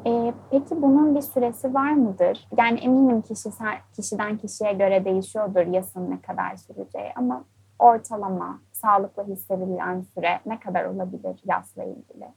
Ee, 0.08 0.34
peki 0.52 0.82
bunun 0.82 1.16
bir 1.16 1.22
süresi 1.22 1.74
var 1.74 1.92
mıdır? 1.92 2.48
Yani 2.58 2.80
eminim 2.80 3.22
kişisel, 3.22 3.78
kişiden 3.96 4.38
kişiye 4.38 4.74
göre 4.74 5.06
değişiyordur 5.06 5.66
yasın 5.66 6.12
ne 6.12 6.22
kadar 6.22 6.56
süreceği 6.56 7.12
ama 7.16 7.46
ortalama 7.84 8.62
sağlıklı 8.72 9.24
hissedilen 9.24 10.02
süre 10.02 10.42
ne 10.46 10.60
kadar 10.60 10.86
olabilir 10.86 11.42
yasla 11.46 11.84
ilgili? 11.84 12.28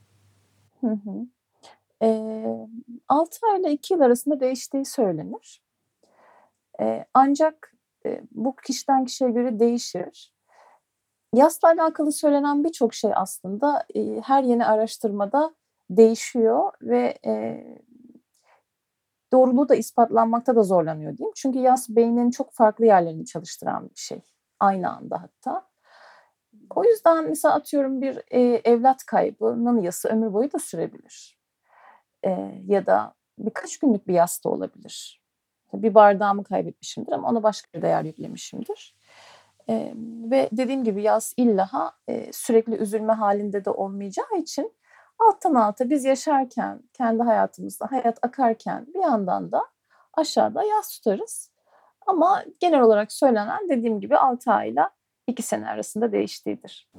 Hı 0.81 0.87
hı. 0.87 1.27
E, 2.03 2.67
6 3.07 3.37
ay 3.51 3.61
ile 3.61 3.71
2 3.71 3.93
yıl 3.93 4.01
arasında 4.01 4.39
değiştiği 4.39 4.85
söylenir. 4.85 5.61
E, 6.81 7.05
ancak 7.13 7.73
e, 8.05 8.21
bu 8.31 8.55
kişiden 8.55 9.05
kişiye 9.05 9.29
göre 9.29 9.59
değişir. 9.59 10.33
Yasla 11.33 11.67
alakalı 11.67 12.11
söylenen 12.11 12.63
birçok 12.63 12.93
şey 12.93 13.11
aslında 13.15 13.85
e, 13.95 14.21
her 14.21 14.43
yeni 14.43 14.65
araştırmada 14.65 15.55
değişiyor 15.89 16.71
ve 16.81 17.17
e, 17.25 17.63
doğruluğu 19.31 19.69
da 19.69 19.75
ispatlanmakta 19.75 20.55
da 20.55 20.63
zorlanıyor 20.63 21.17
diyeyim. 21.17 21.33
Çünkü 21.35 21.59
yas 21.59 21.89
beynin 21.89 22.31
çok 22.31 22.51
farklı 22.53 22.85
yerlerini 22.85 23.25
çalıştıran 23.25 23.89
bir 23.89 23.99
şey. 23.99 24.21
Aynı 24.59 24.95
anda 24.95 25.21
hatta. 25.21 25.67
O 26.75 26.83
yüzden 26.83 27.29
mesela 27.29 27.53
atıyorum 27.53 28.01
bir 28.01 28.21
e, 28.31 28.39
evlat 28.41 29.05
kaybının 29.05 29.81
yası 29.81 30.09
ömür 30.09 30.33
boyu 30.33 30.53
da 30.53 30.59
sürebilir. 30.59 31.37
E, 32.25 32.61
ya 32.67 32.85
da 32.85 33.13
birkaç 33.39 33.77
günlük 33.77 34.07
bir 34.07 34.13
yas 34.13 34.43
da 34.43 34.49
olabilir. 34.49 35.21
Bir 35.73 35.95
bardağımı 35.95 36.43
kaybetmişimdir 36.43 37.11
ama 37.11 37.29
ona 37.29 37.43
başka 37.43 37.67
bir 37.73 37.81
değer 37.81 38.03
yüklemişimdir. 38.03 38.95
E, 39.69 39.93
ve 40.31 40.49
dediğim 40.51 40.83
gibi 40.83 41.01
yaz 41.01 41.33
illaha 41.37 41.93
e, 42.07 42.33
sürekli 42.33 42.75
üzülme 42.75 43.13
halinde 43.13 43.65
de 43.65 43.69
olmayacağı 43.69 44.37
için 44.39 44.73
alttan 45.19 45.53
alta 45.53 45.89
biz 45.89 46.05
yaşarken, 46.05 46.83
kendi 46.93 47.23
hayatımızda, 47.23 47.91
hayat 47.91 48.19
akarken 48.21 48.87
bir 48.93 48.99
yandan 48.99 49.51
da 49.51 49.65
aşağıda 50.13 50.63
yaz 50.63 50.89
tutarız. 50.89 51.51
Ama 52.07 52.43
genel 52.59 52.81
olarak 52.81 53.11
söylenen 53.11 53.69
dediğim 53.69 53.99
gibi 53.99 54.17
6 54.17 54.51
ayla 54.51 54.89
2 55.27 55.43
sene 55.43 55.69
arasında 55.69 56.11
değiştiğidir. 56.11 56.89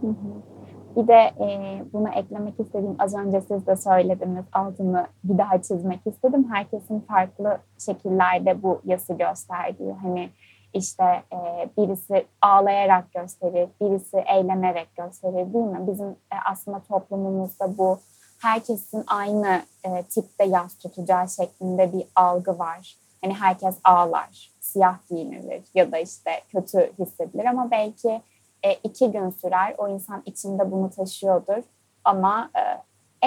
Bir 0.97 1.09
de 1.09 1.15
e, 1.15 1.83
bunu 1.93 2.09
eklemek 2.09 2.61
istediğim 2.61 2.97
az 2.99 3.15
önce 3.15 3.41
siz 3.41 3.67
de 3.67 3.77
söylediniz 3.77 4.45
altını 4.53 5.07
bir 5.25 5.39
daha 5.39 5.63
çizmek 5.63 6.07
istedim. 6.07 6.49
Herkesin 6.53 7.01
farklı 7.01 7.59
şekillerde 7.79 8.63
bu 8.63 8.81
yası 8.85 9.15
gösterdiği 9.15 9.93
hani 9.93 10.31
işte 10.75 11.05
e, 11.33 11.69
birisi 11.79 12.27
ağlayarak 12.43 13.13
gösterir, 13.13 13.69
birisi 13.81 14.17
eğlenerek 14.17 14.97
gösterir 14.97 15.55
değil 15.55 15.65
mi? 15.65 15.87
Bizim 15.93 16.09
e, 16.09 16.37
aslında 16.51 16.81
toplumumuzda 16.89 17.79
bu 17.79 17.99
herkesin 18.43 19.05
aynı 19.07 19.63
e, 19.85 20.03
tipte 20.03 20.45
yas 20.45 20.79
tutacağı 20.79 21.29
şeklinde 21.29 21.93
bir 21.93 22.05
algı 22.15 22.59
var. 22.59 22.97
Hani 23.23 23.35
herkes 23.35 23.79
ağlar, 23.85 24.51
siyah 24.69 25.09
giyinilir 25.09 25.63
ya 25.75 25.93
da 25.93 25.99
işte 25.99 26.31
kötü 26.49 26.93
hissedilir 26.99 27.45
ama 27.45 27.71
belki 27.71 28.23
e, 28.63 28.75
iki 28.85 29.11
gün 29.11 29.31
sürer. 29.31 29.75
O 29.79 29.89
insan 29.89 30.23
içinde 30.27 30.71
bunu 30.71 30.91
taşıyordur 30.91 31.63
ama 32.05 32.51
e, 32.57 32.63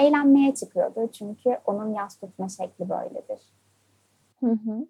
eğlenmeye 0.02 0.54
çıkıyordur. 0.54 1.12
Çünkü 1.12 1.58
onun 1.64 1.94
yas 1.94 2.16
tutma 2.16 2.48
şekli 2.48 2.88
böyledir. 2.88 3.40
Hı 4.40 4.50
hı. 4.50 4.86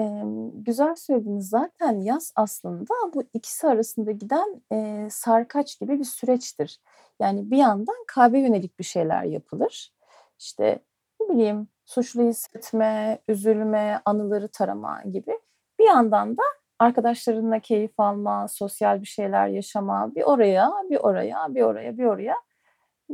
Ee, 0.00 0.22
güzel 0.54 0.94
söylediniz 0.96 1.48
zaten 1.48 2.00
yaz 2.00 2.32
aslında 2.36 2.94
bu 3.14 3.22
ikisi 3.34 3.66
arasında 3.66 4.10
giden 4.10 4.62
e, 4.72 5.08
sarkaç 5.10 5.80
gibi 5.80 5.98
bir 5.98 6.04
süreçtir. 6.04 6.80
Yani 7.20 7.50
bir 7.50 7.56
yandan 7.56 8.04
kalbe 8.06 8.40
yönelik 8.40 8.78
bir 8.78 8.84
şeyler 8.84 9.24
yapılır. 9.24 9.92
İşte 10.38 10.78
ne 11.20 11.28
bileyim 11.28 11.68
suçlu 11.84 12.22
hissetme, 12.22 13.18
üzülme, 13.28 14.00
anıları 14.04 14.48
tarama 14.48 15.02
gibi. 15.02 15.38
Bir 15.82 15.86
yandan 15.86 16.36
da 16.36 16.42
arkadaşlarınla 16.78 17.58
keyif 17.58 18.00
alma, 18.00 18.48
sosyal 18.48 19.00
bir 19.00 19.06
şeyler 19.06 19.48
yaşama, 19.48 20.14
bir 20.14 20.22
oraya, 20.22 20.72
bir 20.90 20.96
oraya, 20.96 21.54
bir 21.54 21.62
oraya, 21.62 21.98
bir 21.98 22.04
oraya 22.04 22.36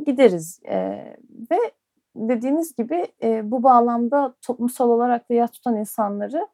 gideriz. 0.06 0.60
E, 0.68 0.76
ve 1.50 1.58
dediğiniz 2.16 2.76
gibi 2.76 3.06
e, 3.22 3.50
bu 3.50 3.62
bağlamda 3.62 4.34
toplumsal 4.46 4.90
olarak 4.90 5.30
da 5.30 5.34
yas 5.34 5.50
tutan 5.50 5.76
insanları 5.76 6.48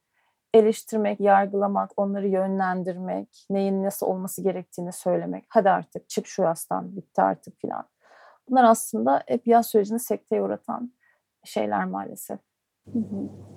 eleştirmek, 0.54 1.20
yargılamak, 1.20 1.90
onları 1.96 2.28
yönlendirmek, 2.28 3.46
neyin 3.50 3.84
nasıl 3.84 4.06
olması 4.06 4.42
gerektiğini 4.42 4.92
söylemek. 4.92 5.44
Hadi 5.48 5.70
artık 5.70 6.08
çık 6.08 6.26
şu 6.26 6.42
yastan, 6.42 6.96
bitti 6.96 7.22
artık 7.22 7.60
filan. 7.60 7.84
Bunlar 8.48 8.64
aslında 8.64 9.22
hep 9.26 9.46
yaz 9.46 9.66
sürecini 9.66 10.00
sekteye 10.00 10.42
uğratan 10.42 10.92
şeyler 11.44 11.84
maalesef. 11.84 12.38
Hı 12.92 12.98
hı. 12.98 13.53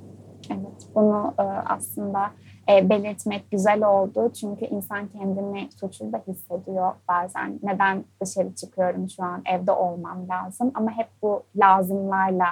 Evet, 0.51 0.87
bunu 0.95 1.33
e, 1.39 1.41
aslında 1.43 2.31
e, 2.69 2.89
belirtmek 2.89 3.51
güzel 3.51 3.83
oldu. 3.83 4.31
Çünkü 4.33 4.65
insan 4.65 5.07
kendini 5.07 5.69
suçlu 5.71 6.13
da 6.13 6.23
hissediyor 6.27 6.95
bazen. 7.07 7.59
Neden 7.63 8.05
dışarı 8.21 8.55
çıkıyorum 8.55 9.09
şu 9.09 9.23
an, 9.23 9.41
evde 9.45 9.71
olmam 9.71 10.29
lazım. 10.29 10.71
Ama 10.73 10.91
hep 10.91 11.07
bu 11.21 11.43
lazımlarla 11.55 12.47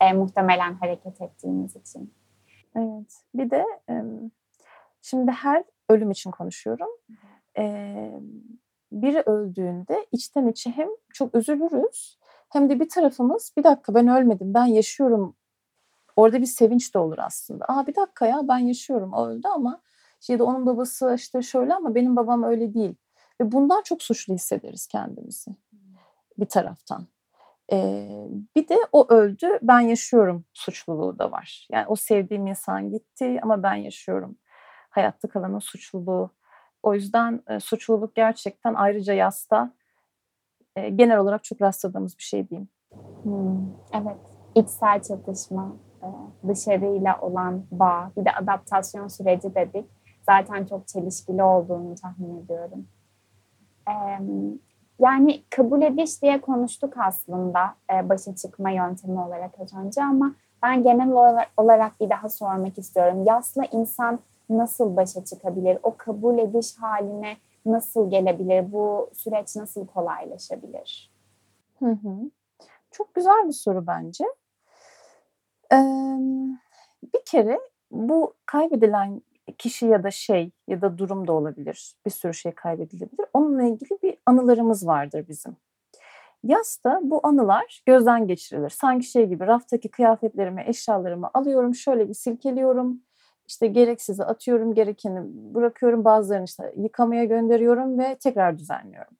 e, 0.00 0.12
muhtemelen 0.12 0.74
hareket 0.74 1.20
ettiğimiz 1.20 1.76
için. 1.76 2.14
Evet, 2.76 3.14
bir 3.34 3.50
de 3.50 3.64
şimdi 5.02 5.30
her 5.30 5.64
ölüm 5.88 6.10
için 6.10 6.30
konuşuyorum. 6.30 6.88
Biri 8.92 9.22
öldüğünde 9.26 10.06
içten 10.12 10.46
içe 10.46 10.70
hem 10.70 10.88
çok 11.14 11.34
üzülürüz 11.34 12.18
hem 12.52 12.70
de 12.70 12.80
bir 12.80 12.88
tarafımız 12.88 13.52
bir 13.56 13.64
dakika 13.64 13.94
ben 13.94 14.08
ölmedim 14.08 14.54
ben 14.54 14.66
yaşıyorum 14.66 15.35
orada 16.16 16.40
bir 16.40 16.46
sevinç 16.46 16.94
de 16.94 16.98
olur 16.98 17.18
aslında. 17.18 17.64
Aa 17.68 17.86
bir 17.86 17.94
dakika 17.94 18.26
ya 18.26 18.40
ben 18.48 18.58
yaşıyorum 18.58 19.12
o 19.12 19.26
öldü 19.26 19.48
ama 19.48 19.80
ya 20.28 20.38
da 20.38 20.44
onun 20.44 20.66
babası 20.66 21.14
işte 21.16 21.42
şöyle 21.42 21.74
ama 21.74 21.94
benim 21.94 22.16
babam 22.16 22.42
öyle 22.42 22.74
değil. 22.74 22.94
Ve 23.40 23.52
bundan 23.52 23.82
çok 23.82 24.02
suçlu 24.02 24.34
hissederiz 24.34 24.86
kendimizi 24.86 25.50
bir 26.38 26.46
taraftan. 26.46 27.06
Ee, 27.72 28.28
bir 28.56 28.68
de 28.68 28.78
o 28.92 29.06
öldü 29.12 29.58
ben 29.62 29.80
yaşıyorum 29.80 30.44
suçluluğu 30.52 31.18
da 31.18 31.32
var. 31.32 31.68
Yani 31.72 31.86
o 31.86 31.96
sevdiğim 31.96 32.46
insan 32.46 32.90
gitti 32.90 33.38
ama 33.42 33.62
ben 33.62 33.74
yaşıyorum. 33.74 34.36
Hayatta 34.90 35.28
kalanın 35.28 35.58
suçluluğu. 35.58 36.30
O 36.82 36.94
yüzden 36.94 37.42
e, 37.48 37.60
suçluluk 37.60 38.14
gerçekten 38.14 38.74
ayrıca 38.74 39.12
yasta 39.12 39.72
e, 40.76 40.88
genel 40.88 41.18
olarak 41.18 41.44
çok 41.44 41.62
rastladığımız 41.62 42.18
bir 42.18 42.22
şey 42.22 42.48
diyeyim. 42.48 42.68
Hmm, 43.22 43.68
evet, 43.92 44.20
içsel 44.54 45.02
çatışma, 45.02 45.76
dışarıyla 46.48 47.20
olan 47.20 47.62
bağ, 47.70 48.10
bir 48.16 48.24
de 48.24 48.32
adaptasyon 48.32 49.08
süreci 49.08 49.54
dedik. 49.54 49.84
Zaten 50.26 50.64
çok 50.64 50.88
çelişkili 50.88 51.42
olduğunu 51.42 51.94
tahmin 51.94 52.44
ediyorum. 52.44 52.86
Yani 54.98 55.42
kabul 55.50 55.82
ediş 55.82 56.22
diye 56.22 56.40
konuştuk 56.40 56.94
aslında 56.96 57.74
e, 57.94 58.08
başa 58.08 58.36
çıkma 58.36 58.70
yöntemi 58.70 59.20
olarak 59.20 59.60
az 59.60 59.74
önce 59.74 60.04
ama 60.04 60.34
ben 60.62 60.82
genel 60.82 61.10
olarak 61.56 62.00
bir 62.00 62.10
daha 62.10 62.28
sormak 62.28 62.78
istiyorum. 62.78 63.24
Yasla 63.26 63.64
insan 63.64 64.18
nasıl 64.50 64.96
başa 64.96 65.24
çıkabilir? 65.24 65.78
O 65.82 65.94
kabul 65.96 66.38
ediş 66.38 66.78
haline 66.78 67.36
nasıl 67.66 68.10
gelebilir? 68.10 68.72
Bu 68.72 69.10
süreç 69.12 69.56
nasıl 69.56 69.86
kolaylaşabilir? 69.86 71.12
Hı 71.78 71.90
hı. 71.90 72.30
Çok 72.90 73.14
güzel 73.14 73.46
bir 73.46 73.52
soru 73.52 73.86
bence. 73.86 74.24
Bir 77.14 77.24
kere 77.24 77.60
bu 77.90 78.34
kaybedilen 78.46 79.22
kişi 79.58 79.86
ya 79.86 80.02
da 80.02 80.10
şey 80.10 80.50
ya 80.68 80.80
da 80.80 80.98
durum 80.98 81.26
da 81.26 81.32
olabilir. 81.32 81.94
Bir 82.06 82.10
sürü 82.10 82.34
şey 82.34 82.52
kaybedilebilir. 82.52 83.26
Onunla 83.34 83.62
ilgili 83.62 84.02
bir 84.02 84.18
anılarımız 84.26 84.86
vardır 84.86 85.24
bizim. 85.28 85.56
Yasta 86.44 87.00
bu 87.02 87.20
anılar 87.22 87.82
gözden 87.86 88.26
geçirilir. 88.26 88.70
Sanki 88.70 89.06
şey 89.06 89.26
gibi 89.26 89.46
raftaki 89.46 89.90
kıyafetlerimi, 89.90 90.64
eşyalarımı 90.66 91.30
alıyorum, 91.34 91.74
şöyle 91.74 92.08
bir 92.08 92.14
silkeliyorum. 92.14 93.02
İşte 93.46 93.66
gereksizi 93.66 94.24
atıyorum, 94.24 94.74
gerekeni 94.74 95.20
bırakıyorum. 95.54 96.04
Bazılarını 96.04 96.44
işte 96.44 96.74
yıkamaya 96.76 97.24
gönderiyorum 97.24 97.98
ve 97.98 98.16
tekrar 98.18 98.58
düzenliyorum. 98.58 99.16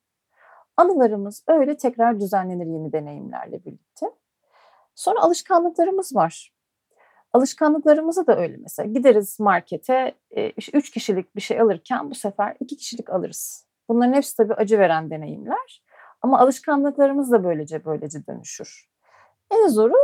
Anılarımız 0.77 1.45
öyle 1.49 1.77
tekrar 1.77 2.21
düzenlenir 2.21 2.67
yeni 2.67 2.93
deneyimlerle 2.93 3.65
birlikte. 3.65 4.07
Sonra 4.97 5.21
alışkanlıklarımız 5.21 6.15
var. 6.15 6.53
Alışkanlıklarımızı 7.33 8.27
da 8.27 8.37
öyle 8.39 8.57
mesela. 8.57 8.89
Gideriz 8.93 9.41
markete, 9.41 10.15
e, 10.37 10.49
üç 10.73 10.91
kişilik 10.91 11.37
bir 11.37 11.41
şey 11.41 11.61
alırken 11.61 12.11
bu 12.11 12.15
sefer 12.15 12.57
iki 12.61 12.77
kişilik 12.77 13.11
alırız. 13.11 13.67
Bunların 13.89 14.13
hepsi 14.13 14.37
tabii 14.37 14.55
acı 14.55 14.79
veren 14.79 15.11
deneyimler. 15.11 15.83
Ama 16.23 16.39
alışkanlıklarımız 16.39 17.33
da 17.33 17.45
böylece 17.45 17.85
böylece 17.85 18.27
dönüşür. 18.27 18.89
En 19.51 19.69
zoru 19.69 19.95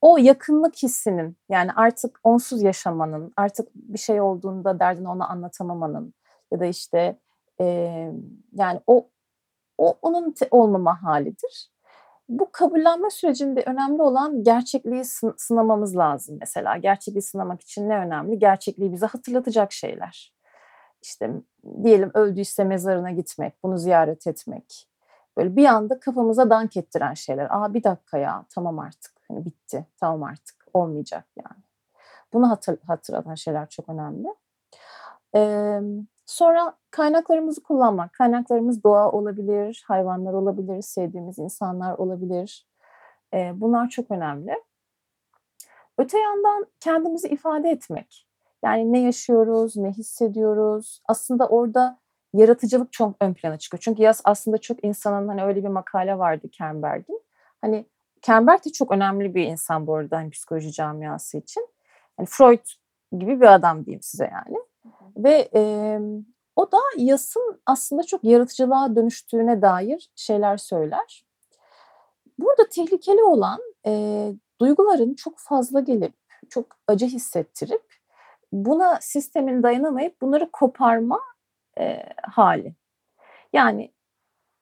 o 0.00 0.16
yakınlık 0.18 0.76
hissinin 0.76 1.36
yani 1.48 1.72
artık 1.72 2.20
onsuz 2.24 2.62
yaşamanın, 2.62 3.32
artık 3.36 3.68
bir 3.74 3.98
şey 3.98 4.20
olduğunda 4.20 4.80
derdini 4.80 5.08
ona 5.08 5.28
anlatamamanın 5.28 6.14
ya 6.52 6.60
da 6.60 6.66
işte 6.66 7.18
e, 7.60 7.64
yani 8.52 8.80
o, 8.86 9.08
o 9.78 9.98
onun 10.02 10.34
olmama 10.50 11.02
halidir 11.02 11.71
bu 12.38 12.52
kabullenme 12.52 13.10
sürecinde 13.10 13.62
önemli 13.66 14.02
olan 14.02 14.44
gerçekliği 14.44 15.04
sınamamız 15.36 15.96
lazım 15.96 16.36
mesela. 16.40 16.76
Gerçekliği 16.76 17.22
sınamak 17.22 17.60
için 17.60 17.88
ne 17.88 17.98
önemli? 17.98 18.38
Gerçekliği 18.38 18.92
bize 18.92 19.06
hatırlatacak 19.06 19.72
şeyler. 19.72 20.34
İşte 21.02 21.30
diyelim 21.82 22.10
öldüyse 22.14 22.64
mezarına 22.64 23.10
gitmek, 23.10 23.62
bunu 23.62 23.78
ziyaret 23.78 24.26
etmek. 24.26 24.88
Böyle 25.36 25.56
bir 25.56 25.64
anda 25.64 26.00
kafamıza 26.00 26.50
dank 26.50 26.76
ettiren 26.76 27.14
şeyler. 27.14 27.46
Aa 27.50 27.74
bir 27.74 27.84
dakika 27.84 28.18
ya 28.18 28.44
tamam 28.54 28.78
artık 28.78 29.12
hani 29.28 29.44
bitti 29.44 29.86
tamam 30.00 30.22
artık 30.22 30.56
olmayacak 30.74 31.24
yani. 31.36 31.62
Bunu 32.32 32.50
hatır, 32.50 32.78
hatırlatan 32.86 33.34
şeyler 33.34 33.68
çok 33.68 33.88
önemli. 33.88 34.28
Ee, 35.34 35.80
Sonra 36.32 36.76
kaynaklarımızı 36.90 37.62
kullanmak. 37.62 38.12
Kaynaklarımız 38.12 38.84
doğa 38.84 39.10
olabilir, 39.10 39.84
hayvanlar 39.86 40.32
olabilir, 40.32 40.82
sevdiğimiz 40.82 41.38
insanlar 41.38 41.98
olabilir. 41.98 42.66
E, 43.34 43.52
bunlar 43.54 43.88
çok 43.88 44.10
önemli. 44.10 44.62
Öte 45.98 46.18
yandan 46.18 46.66
kendimizi 46.80 47.28
ifade 47.28 47.70
etmek. 47.70 48.28
Yani 48.64 48.92
ne 48.92 49.00
yaşıyoruz, 49.00 49.76
ne 49.76 49.90
hissediyoruz. 49.90 51.02
Aslında 51.08 51.48
orada 51.48 51.98
yaratıcılık 52.34 52.92
çok 52.92 53.16
ön 53.20 53.34
plana 53.34 53.58
çıkıyor. 53.58 53.80
Çünkü 53.80 54.02
yaz 54.02 54.20
aslında 54.24 54.58
çok 54.58 54.84
insanın 54.84 55.28
hani 55.28 55.44
öyle 55.44 55.64
bir 55.64 55.68
makale 55.68 56.18
vardı 56.18 56.48
Kernberg'in. 56.48 57.22
Hani 57.60 57.86
Kernberg 58.22 58.64
de 58.64 58.72
çok 58.72 58.92
önemli 58.92 59.34
bir 59.34 59.46
insan 59.46 59.86
bu 59.86 59.94
arada 59.94 60.16
hani 60.16 60.30
psikoloji 60.30 60.72
camiası 60.72 61.38
için. 61.38 61.68
Hani 62.16 62.26
Freud 62.26 62.66
gibi 63.18 63.40
bir 63.40 63.54
adam 63.54 63.84
diyeyim 63.86 64.02
size 64.02 64.30
yani. 64.32 64.58
Ve 65.22 65.48
e, 65.54 65.62
o 66.56 66.72
da 66.72 66.78
yasın 66.96 67.60
aslında 67.66 68.02
çok 68.02 68.24
yaratıcılığa 68.24 68.96
dönüştüğüne 68.96 69.62
dair 69.62 70.10
şeyler 70.16 70.56
söyler. 70.56 71.24
Burada 72.38 72.68
tehlikeli 72.68 73.22
olan 73.22 73.60
e, 73.86 74.32
duyguların 74.60 75.14
çok 75.14 75.38
fazla 75.38 75.80
gelip, 75.80 76.14
çok 76.48 76.66
acı 76.88 77.06
hissettirip 77.06 77.82
buna 78.52 78.98
sistemin 79.00 79.62
dayanamayıp 79.62 80.20
bunları 80.20 80.50
koparma 80.52 81.20
e, 81.78 82.02
hali. 82.22 82.74
Yani 83.52 83.92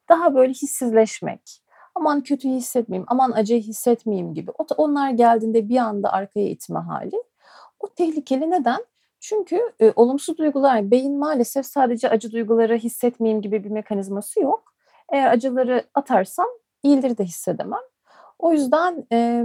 daha 0.08 0.34
böyle 0.34 0.52
hissizleşmek, 0.52 1.62
aman 1.94 2.22
kötü 2.22 2.48
hissetmeyeyim, 2.48 3.06
aman 3.08 3.30
acı 3.30 3.54
hissetmeyeyim 3.54 4.34
gibi. 4.34 4.50
Onlar 4.76 5.10
geldiğinde 5.10 5.68
bir 5.68 5.76
anda 5.76 6.12
arkaya 6.12 6.48
itme 6.48 6.78
hali. 6.78 7.22
O 7.80 7.88
tehlikeli 7.88 8.50
neden? 8.50 8.84
Çünkü 9.20 9.72
e, 9.80 9.92
olumsuz 9.96 10.38
duygular, 10.38 10.90
beyin 10.90 11.18
maalesef 11.18 11.66
sadece 11.66 12.08
acı 12.08 12.32
duyguları 12.32 12.76
hissetmeyeyim 12.76 13.42
gibi 13.42 13.64
bir 13.64 13.70
mekanizması 13.70 14.40
yok. 14.40 14.74
Eğer 15.12 15.30
acıları 15.32 15.84
atarsam 15.94 16.48
iyileri 16.82 17.18
de 17.18 17.24
hissedemem. 17.24 17.80
O 18.38 18.52
yüzden 18.52 19.06
e, 19.12 19.44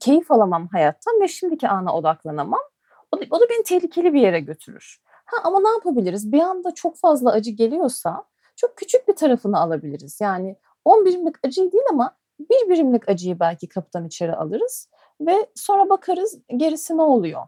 keyif 0.00 0.30
alamam 0.30 0.68
hayattan 0.68 1.20
ve 1.20 1.28
şimdiki 1.28 1.68
ana 1.68 1.96
odaklanamam. 1.96 2.60
O 3.12 3.20
da, 3.20 3.24
o 3.30 3.40
da 3.40 3.44
beni 3.50 3.62
tehlikeli 3.62 4.14
bir 4.14 4.20
yere 4.20 4.40
götürür. 4.40 5.02
Ha, 5.04 5.36
ama 5.44 5.60
ne 5.60 5.68
yapabiliriz? 5.68 6.32
Bir 6.32 6.40
anda 6.40 6.74
çok 6.74 6.96
fazla 6.96 7.32
acı 7.32 7.50
geliyorsa 7.50 8.24
çok 8.56 8.76
küçük 8.76 9.08
bir 9.08 9.16
tarafını 9.16 9.58
alabiliriz. 9.58 10.20
Yani 10.20 10.56
10 10.84 11.04
birimlik 11.04 11.36
acı 11.42 11.72
değil 11.72 11.84
ama 11.90 12.16
bir 12.40 12.68
birimlik 12.68 13.08
acıyı 13.08 13.40
belki 13.40 13.68
kapıdan 13.68 14.06
içeri 14.06 14.34
alırız 14.34 14.88
ve 15.20 15.46
sonra 15.54 15.88
bakarız 15.88 16.38
gerisi 16.56 16.96
ne 16.96 17.02
oluyor? 17.02 17.42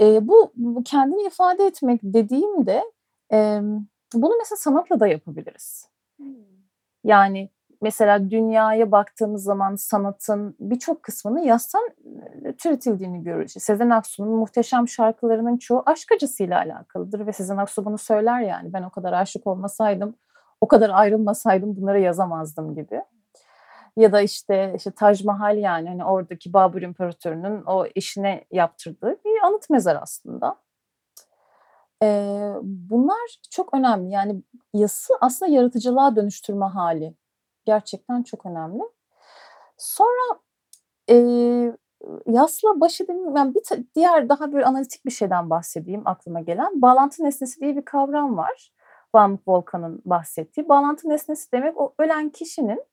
E, 0.00 0.28
bu, 0.28 0.52
bu 0.56 0.82
kendini 0.82 1.26
ifade 1.26 1.66
etmek 1.66 2.00
dediğimde 2.02 2.82
e, 3.32 3.60
bunu 4.14 4.32
mesela 4.38 4.56
sanatla 4.56 5.00
da 5.00 5.06
yapabiliriz. 5.06 5.88
Yani 7.04 7.50
mesela 7.82 8.30
dünyaya 8.30 8.92
baktığımız 8.92 9.42
zaman 9.42 9.76
sanatın 9.76 10.56
birçok 10.60 11.02
kısmını 11.02 11.46
yastan 11.46 11.90
türetildiğini 12.58 13.22
görürüz. 13.22 13.52
Sezen 13.52 13.90
Aksu'nun 13.90 14.38
muhteşem 14.38 14.88
şarkılarının 14.88 15.56
çoğu 15.56 15.82
aşk 15.86 16.12
acısıyla 16.12 16.58
alakalıdır 16.58 17.26
ve 17.26 17.32
Sezen 17.32 17.56
Aksu 17.56 17.84
bunu 17.84 17.98
söyler 17.98 18.40
yani 18.40 18.72
ben 18.72 18.82
o 18.82 18.90
kadar 18.90 19.12
aşık 19.12 19.46
olmasaydım, 19.46 20.14
o 20.60 20.68
kadar 20.68 20.90
ayrılmasaydım 20.90 21.76
bunları 21.76 22.00
yazamazdım 22.00 22.74
gibi. 22.74 23.02
Ya 23.96 24.12
da 24.12 24.20
işte 24.20 24.72
işte 24.76 24.90
Taj 24.90 25.24
Mahal 25.24 25.58
yani 25.58 25.88
hani 25.88 26.04
oradaki 26.04 26.52
Babur 26.52 26.82
İmparatorunun 26.82 27.64
o 27.66 27.86
eşine 27.94 28.44
yaptırdığı 28.50 29.18
bir 29.24 29.42
anıt 29.46 29.70
mezar 29.70 29.98
aslında. 30.02 30.56
Ee, 32.02 32.52
bunlar 32.62 33.38
çok 33.50 33.74
önemli. 33.74 34.12
Yani 34.12 34.42
yası 34.74 35.14
aslında 35.20 35.52
yaratıcılığa 35.52 36.16
dönüştürme 36.16 36.66
hali. 36.66 37.14
Gerçekten 37.64 38.22
çok 38.22 38.46
önemli. 38.46 38.82
Sonra 39.78 40.40
e, 41.10 41.16
yasla 42.26 42.80
baş 42.80 43.00
edilme, 43.00 43.38
yani 43.40 43.54
bir 43.54 43.62
diğer 43.94 44.28
daha 44.28 44.52
böyle 44.52 44.64
analitik 44.64 45.06
bir 45.06 45.10
şeyden 45.10 45.50
bahsedeyim 45.50 46.02
aklıma 46.04 46.40
gelen. 46.40 46.82
Bağlantı 46.82 47.24
nesnesi 47.24 47.60
diye 47.60 47.76
bir 47.76 47.84
kavram 47.84 48.36
var. 48.36 48.72
Pamuk 49.12 49.48
Volkan'ın 49.48 50.02
bahsettiği. 50.04 50.68
Bağlantı 50.68 51.08
nesnesi 51.08 51.52
demek 51.52 51.80
o 51.80 51.94
ölen 51.98 52.30
kişinin 52.30 52.84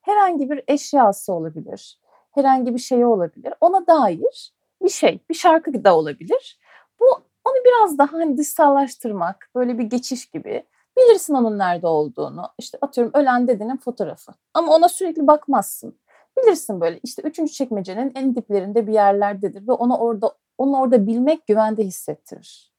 herhangi 0.00 0.50
bir 0.50 0.64
eşyası 0.68 1.32
olabilir. 1.32 2.00
Herhangi 2.30 2.74
bir 2.74 2.78
şeyi 2.78 3.06
olabilir. 3.06 3.54
Ona 3.60 3.86
dair 3.86 4.52
bir 4.82 4.88
şey, 4.88 5.20
bir 5.28 5.34
şarkı 5.34 5.84
da 5.84 5.96
olabilir. 5.96 6.60
Bu 7.00 7.04
onu 7.44 7.54
biraz 7.64 7.98
daha 7.98 8.12
hani 8.12 8.36
dışsallaştırmak, 8.36 9.50
böyle 9.54 9.78
bir 9.78 9.84
geçiş 9.84 10.26
gibi. 10.26 10.66
Bilirsin 10.98 11.34
onun 11.34 11.58
nerede 11.58 11.86
olduğunu. 11.86 12.48
İşte 12.58 12.78
atıyorum 12.82 13.12
ölen 13.14 13.48
dedenin 13.48 13.76
fotoğrafı. 13.76 14.32
Ama 14.54 14.74
ona 14.74 14.88
sürekli 14.88 15.26
bakmazsın. 15.26 15.98
Bilirsin 16.38 16.80
böyle 16.80 17.00
işte 17.02 17.22
üçüncü 17.22 17.52
çekmecenin 17.52 18.12
en 18.14 18.36
diplerinde 18.36 18.86
bir 18.86 18.92
yerlerdedir 18.92 19.68
ve 19.68 19.72
onu 19.72 19.96
orada 19.96 20.34
onu 20.58 20.80
orada 20.80 21.06
bilmek 21.06 21.46
güvende 21.46 21.84
hissettirir. 21.84 22.72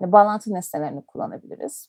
Hani 0.00 0.12
bağlantı 0.12 0.54
nesnelerini 0.54 1.06
kullanabiliriz. 1.06 1.88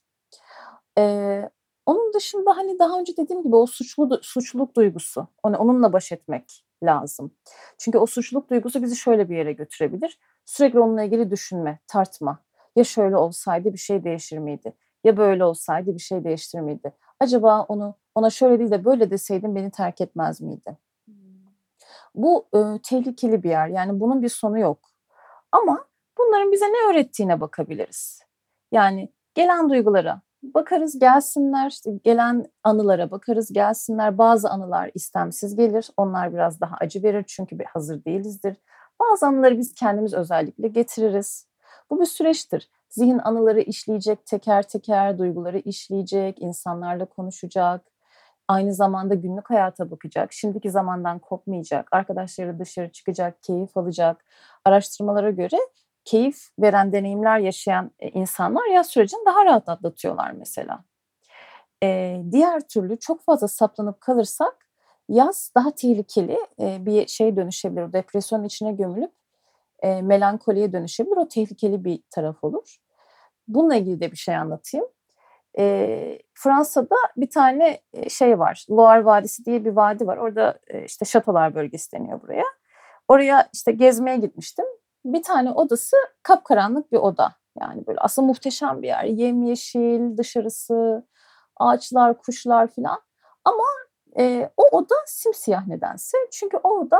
Ee, 0.97 1.49
onun 1.85 2.13
dışında 2.13 2.57
hani 2.57 2.79
daha 2.79 2.99
önce 2.99 3.17
dediğim 3.17 3.43
gibi 3.43 3.55
o 3.55 3.65
suçlu 3.65 4.19
suçluluk 4.21 4.75
duygusu, 4.75 5.27
onu 5.43 5.57
onunla 5.57 5.93
baş 5.93 6.11
etmek 6.11 6.65
lazım. 6.83 7.31
Çünkü 7.77 7.97
o 7.97 8.05
suçluluk 8.05 8.49
duygusu 8.49 8.83
bizi 8.83 8.95
şöyle 8.95 9.29
bir 9.29 9.37
yere 9.37 9.53
götürebilir. 9.53 10.19
Sürekli 10.45 10.79
onunla 10.79 11.03
ilgili 11.03 11.31
düşünme, 11.31 11.79
tartma. 11.87 12.39
Ya 12.75 12.83
şöyle 12.83 13.17
olsaydı 13.17 13.73
bir 13.73 13.77
şey 13.77 14.03
değişir 14.03 14.37
miydi? 14.37 14.73
Ya 15.03 15.17
böyle 15.17 15.45
olsaydı 15.45 15.93
bir 15.93 15.99
şey 15.99 16.23
değiştir 16.23 16.59
miydi? 16.59 16.93
Acaba 17.19 17.61
onu 17.61 17.95
ona 18.15 18.29
şöyle 18.29 18.59
değil 18.59 18.71
de 18.71 18.85
böyle 18.85 19.11
deseydim 19.11 19.55
beni 19.55 19.71
terk 19.71 20.01
etmez 20.01 20.41
miydi? 20.41 20.77
Bu 22.15 22.45
e, 22.53 22.59
tehlikeli 22.83 23.43
bir 23.43 23.49
yer. 23.49 23.67
Yani 23.67 23.99
bunun 23.99 24.21
bir 24.21 24.29
sonu 24.29 24.59
yok. 24.59 24.79
Ama 25.51 25.85
bunların 26.17 26.51
bize 26.51 26.65
ne 26.65 26.91
öğrettiğine 26.91 27.41
bakabiliriz. 27.41 28.21
Yani 28.71 29.09
gelen 29.33 29.69
duygulara 29.69 30.21
bakarız 30.43 30.99
gelsinler, 30.99 31.79
gelen 32.03 32.45
anılara 32.63 33.11
bakarız 33.11 33.53
gelsinler. 33.53 34.17
Bazı 34.17 34.49
anılar 34.49 34.91
istemsiz 34.93 35.55
gelir. 35.55 35.89
Onlar 35.97 36.33
biraz 36.33 36.61
daha 36.61 36.75
acı 36.81 37.03
verir 37.03 37.23
çünkü 37.27 37.59
bir 37.59 37.65
hazır 37.65 38.05
değilizdir. 38.05 38.57
Bazı 38.99 39.25
anıları 39.25 39.57
biz 39.57 39.73
kendimiz 39.73 40.13
özellikle 40.13 40.67
getiririz. 40.67 41.47
Bu 41.89 42.01
bir 42.01 42.05
süreçtir. 42.05 42.69
Zihin 42.89 43.19
anıları 43.19 43.61
işleyecek, 43.61 44.25
teker 44.25 44.63
teker 44.63 45.17
duyguları 45.17 45.59
işleyecek, 45.59 46.41
insanlarla 46.41 47.05
konuşacak, 47.05 47.81
aynı 48.47 48.73
zamanda 48.73 49.15
günlük 49.15 49.49
hayata 49.49 49.91
bakacak, 49.91 50.33
şimdiki 50.33 50.71
zamandan 50.71 51.19
kopmayacak, 51.19 51.87
arkadaşları 51.91 52.59
dışarı 52.59 52.91
çıkacak, 52.91 53.43
keyif 53.43 53.77
alacak. 53.77 54.25
Araştırmalara 54.65 55.31
göre 55.31 55.57
keyif 56.05 56.49
veren 56.59 56.93
deneyimler 56.93 57.39
yaşayan 57.39 57.91
e, 57.99 58.09
insanlar 58.09 58.65
yaz 58.65 58.87
sürecini 58.87 59.25
daha 59.25 59.45
rahat 59.45 59.69
atlatıyorlar 59.69 60.31
mesela. 60.31 60.83
Ee, 61.83 62.21
diğer 62.31 62.67
türlü 62.67 62.99
çok 62.99 63.23
fazla 63.23 63.47
saplanıp 63.47 64.01
kalırsak 64.01 64.67
yaz 65.09 65.51
daha 65.55 65.71
tehlikeli 65.75 66.39
e, 66.59 66.85
bir 66.85 67.07
şey 67.07 67.35
dönüşebilir. 67.35 67.93
Depresyonun 67.93 68.43
içine 68.43 68.73
gömülüp 68.73 69.11
e, 69.79 70.01
melankoliye 70.01 70.73
dönüşebilir. 70.73 71.17
O 71.17 71.27
tehlikeli 71.27 71.83
bir 71.85 71.99
taraf 72.09 72.43
olur. 72.43 72.77
Bununla 73.47 73.75
ilgili 73.75 73.99
de 74.01 74.11
bir 74.11 74.17
şey 74.17 74.35
anlatayım. 74.35 74.87
E, 75.59 76.19
Fransa'da 76.33 76.95
bir 77.17 77.29
tane 77.29 77.81
şey 78.09 78.39
var. 78.39 78.65
Loire 78.69 79.05
Vadisi 79.05 79.45
diye 79.45 79.65
bir 79.65 79.71
vadi 79.71 80.07
var. 80.07 80.17
Orada 80.17 80.59
e, 80.67 80.85
işte 80.85 81.05
şatolar 81.05 81.55
bölgesi 81.55 81.91
deniyor 81.91 82.21
buraya. 82.21 82.45
Oraya 83.07 83.49
işte 83.53 83.71
gezmeye 83.71 84.17
gitmiştim. 84.17 84.65
Bir 85.05 85.23
tane 85.23 85.51
odası 85.51 85.97
kapkaranlık 86.23 86.91
bir 86.91 86.97
oda. 86.97 87.35
Yani 87.59 87.87
böyle 87.87 87.99
aslında 87.99 88.27
muhteşem 88.27 88.81
bir 88.81 88.87
yer. 88.87 89.03
Yemyeşil, 89.03 90.17
dışarısı, 90.17 91.07
ağaçlar, 91.57 92.17
kuşlar 92.17 92.67
filan. 92.67 93.01
Ama 93.45 93.63
e, 94.17 94.49
o 94.57 94.77
oda 94.77 94.95
simsiyah 95.05 95.67
nedense. 95.67 96.17
Çünkü 96.31 96.57
o 96.57 96.69
oda 96.69 96.99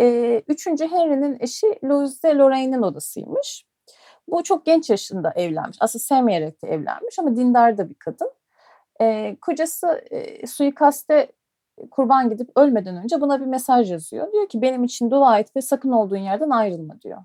e, 0.00 0.42
3. 0.48 0.66
Henry'nin 0.66 1.36
eşi 1.40 1.66
Louise 1.84 2.28
de 2.28 2.36
Lorraine'in 2.36 2.82
odasıymış. 2.82 3.66
Bu 4.28 4.42
çok 4.42 4.66
genç 4.66 4.90
yaşında 4.90 5.32
evlenmiş. 5.36 5.76
Aslında 5.80 6.02
sevmeyerek 6.02 6.62
de 6.62 6.68
evlenmiş 6.68 7.18
ama 7.18 7.36
dindar 7.36 7.78
da 7.78 7.88
bir 7.88 7.94
kadın. 7.94 8.30
E, 9.00 9.36
kocası 9.40 10.04
e, 10.10 10.46
suikaste 10.46 11.32
kurban 11.90 12.30
gidip 12.30 12.50
ölmeden 12.56 12.96
önce 12.96 13.20
buna 13.20 13.40
bir 13.40 13.46
mesaj 13.46 13.90
yazıyor. 13.90 14.32
Diyor 14.32 14.48
ki 14.48 14.62
benim 14.62 14.84
için 14.84 15.10
dua 15.10 15.38
et 15.38 15.56
ve 15.56 15.62
sakın 15.62 15.90
olduğun 15.90 16.16
yerden 16.16 16.50
ayrılma 16.50 17.00
diyor. 17.00 17.18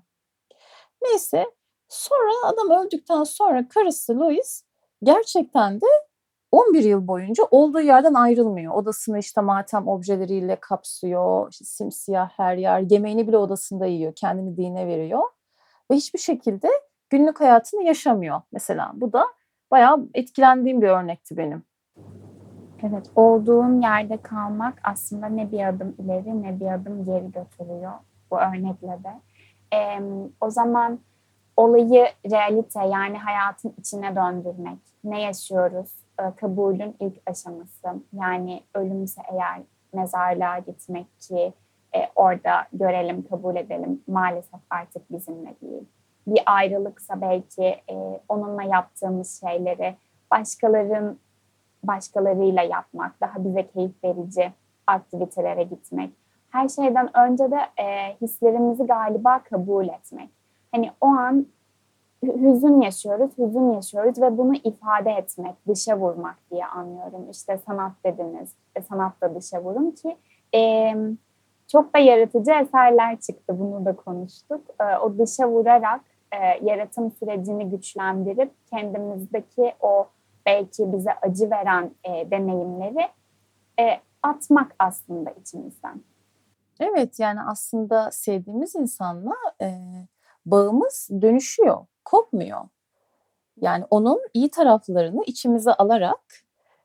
Neyse 1.02 1.46
sonra 1.88 2.32
adam 2.44 2.70
öldükten 2.70 3.24
sonra 3.24 3.68
karısı 3.68 4.20
Louise 4.20 4.64
gerçekten 5.02 5.80
de 5.80 5.86
11 6.52 6.84
yıl 6.84 7.06
boyunca 7.06 7.44
olduğu 7.50 7.80
yerden 7.80 8.14
ayrılmıyor. 8.14 8.74
Odasını 8.74 9.18
işte 9.18 9.40
matem 9.40 9.88
objeleriyle 9.88 10.56
kapsıyor. 10.60 11.50
İşte 11.50 11.64
simsiyah 11.64 12.30
her 12.36 12.56
yer. 12.56 12.84
Yemeğini 12.90 13.28
bile 13.28 13.36
odasında 13.36 13.86
yiyor. 13.86 14.12
Kendini 14.16 14.56
dine 14.56 14.86
veriyor. 14.86 15.22
Ve 15.90 15.94
hiçbir 15.94 16.18
şekilde 16.18 16.68
günlük 17.10 17.40
hayatını 17.40 17.82
yaşamıyor 17.82 18.40
mesela. 18.52 18.92
Bu 18.94 19.12
da 19.12 19.26
bayağı 19.70 20.08
etkilendiğim 20.14 20.82
bir 20.82 20.88
örnekti 20.88 21.36
benim. 21.36 21.64
Evet, 22.82 23.10
olduğun 23.16 23.80
yerde 23.80 24.16
kalmak 24.16 24.80
aslında 24.84 25.26
ne 25.26 25.52
bir 25.52 25.68
adım 25.68 25.94
ileri 25.98 26.42
ne 26.42 26.60
bir 26.60 26.66
adım 26.66 27.04
geri 27.04 27.32
götürüyor 27.32 27.92
bu 28.30 28.38
örnekle 28.38 29.04
de. 29.04 29.20
Ee, 29.72 30.00
o 30.40 30.50
zaman 30.50 30.98
olayı 31.56 32.06
realite 32.30 32.80
yani 32.80 33.18
hayatın 33.18 33.74
içine 33.78 34.16
döndürmek. 34.16 34.78
Ne 35.04 35.20
yaşıyoruz? 35.22 35.90
Ee, 36.20 36.22
kabulün 36.36 36.96
ilk 37.00 37.20
aşaması. 37.26 37.88
Yani 38.12 38.62
ölümse 38.74 39.22
eğer 39.32 39.62
mezarlığa 39.92 40.58
gitmek 40.58 41.20
ki 41.20 41.52
e, 41.94 41.98
orada 42.14 42.66
görelim, 42.72 43.28
kabul 43.28 43.56
edelim. 43.56 44.02
Maalesef 44.06 44.60
artık 44.70 45.12
bizimle 45.12 45.54
değil 45.62 45.84
bir 46.26 46.42
ayrılıksa 46.46 47.20
belki 47.20 47.64
e, 47.64 48.20
onunla 48.28 48.62
yaptığımız 48.62 49.40
şeyleri 49.40 49.96
başkaların 50.30 51.18
başkalarıyla 51.84 52.62
yapmak, 52.62 53.20
daha 53.20 53.44
bize 53.44 53.66
keyif 53.66 54.04
verici 54.04 54.52
aktivitelere 54.86 55.62
gitmek. 55.62 56.10
Her 56.52 56.68
şeyden 56.68 57.16
önce 57.16 57.50
de 57.50 57.82
e, 57.82 58.16
hislerimizi 58.20 58.86
galiba 58.86 59.42
kabul 59.42 59.88
etmek. 59.88 60.30
Hani 60.72 60.90
o 61.00 61.06
an 61.06 61.46
hüzün 62.22 62.80
yaşıyoruz, 62.80 63.38
hüzün 63.38 63.72
yaşıyoruz 63.72 64.22
ve 64.22 64.38
bunu 64.38 64.54
ifade 64.54 65.10
etmek, 65.10 65.54
dışa 65.68 65.98
vurmak 65.98 66.36
diye 66.50 66.66
anlıyorum. 66.66 67.30
İşte 67.30 67.58
sanat 67.66 67.92
dediniz, 68.04 68.50
e, 68.76 68.82
sanat 68.82 69.12
dışa 69.34 69.62
vurun 69.64 69.90
ki 69.90 70.16
e, 70.54 70.94
çok 71.68 71.94
da 71.94 71.98
yaratıcı 71.98 72.52
eserler 72.52 73.20
çıktı, 73.20 73.58
bunu 73.58 73.84
da 73.84 73.96
konuştuk. 73.96 74.60
E, 74.80 74.96
o 74.98 75.18
dışa 75.18 75.48
vurarak 75.48 76.00
e, 76.32 76.66
yaratım 76.66 77.10
sürecini 77.10 77.70
güçlendirip 77.70 78.52
kendimizdeki 78.70 79.74
o 79.80 80.06
belki 80.46 80.92
bize 80.92 81.10
acı 81.22 81.50
veren 81.50 81.90
e, 82.04 82.30
deneyimleri 82.30 83.08
e, 83.80 84.00
atmak 84.22 84.74
aslında 84.78 85.30
içimizden. 85.30 86.11
Evet 86.82 87.20
yani 87.20 87.40
aslında 87.42 88.10
sevdiğimiz 88.10 88.74
insanla 88.74 89.34
e, 89.62 89.78
bağımız 90.46 91.08
dönüşüyor, 91.22 91.86
kopmuyor. 92.04 92.60
Yani 93.60 93.84
onun 93.90 94.20
iyi 94.34 94.50
taraflarını 94.50 95.22
içimize 95.26 95.72
alarak 95.72 96.44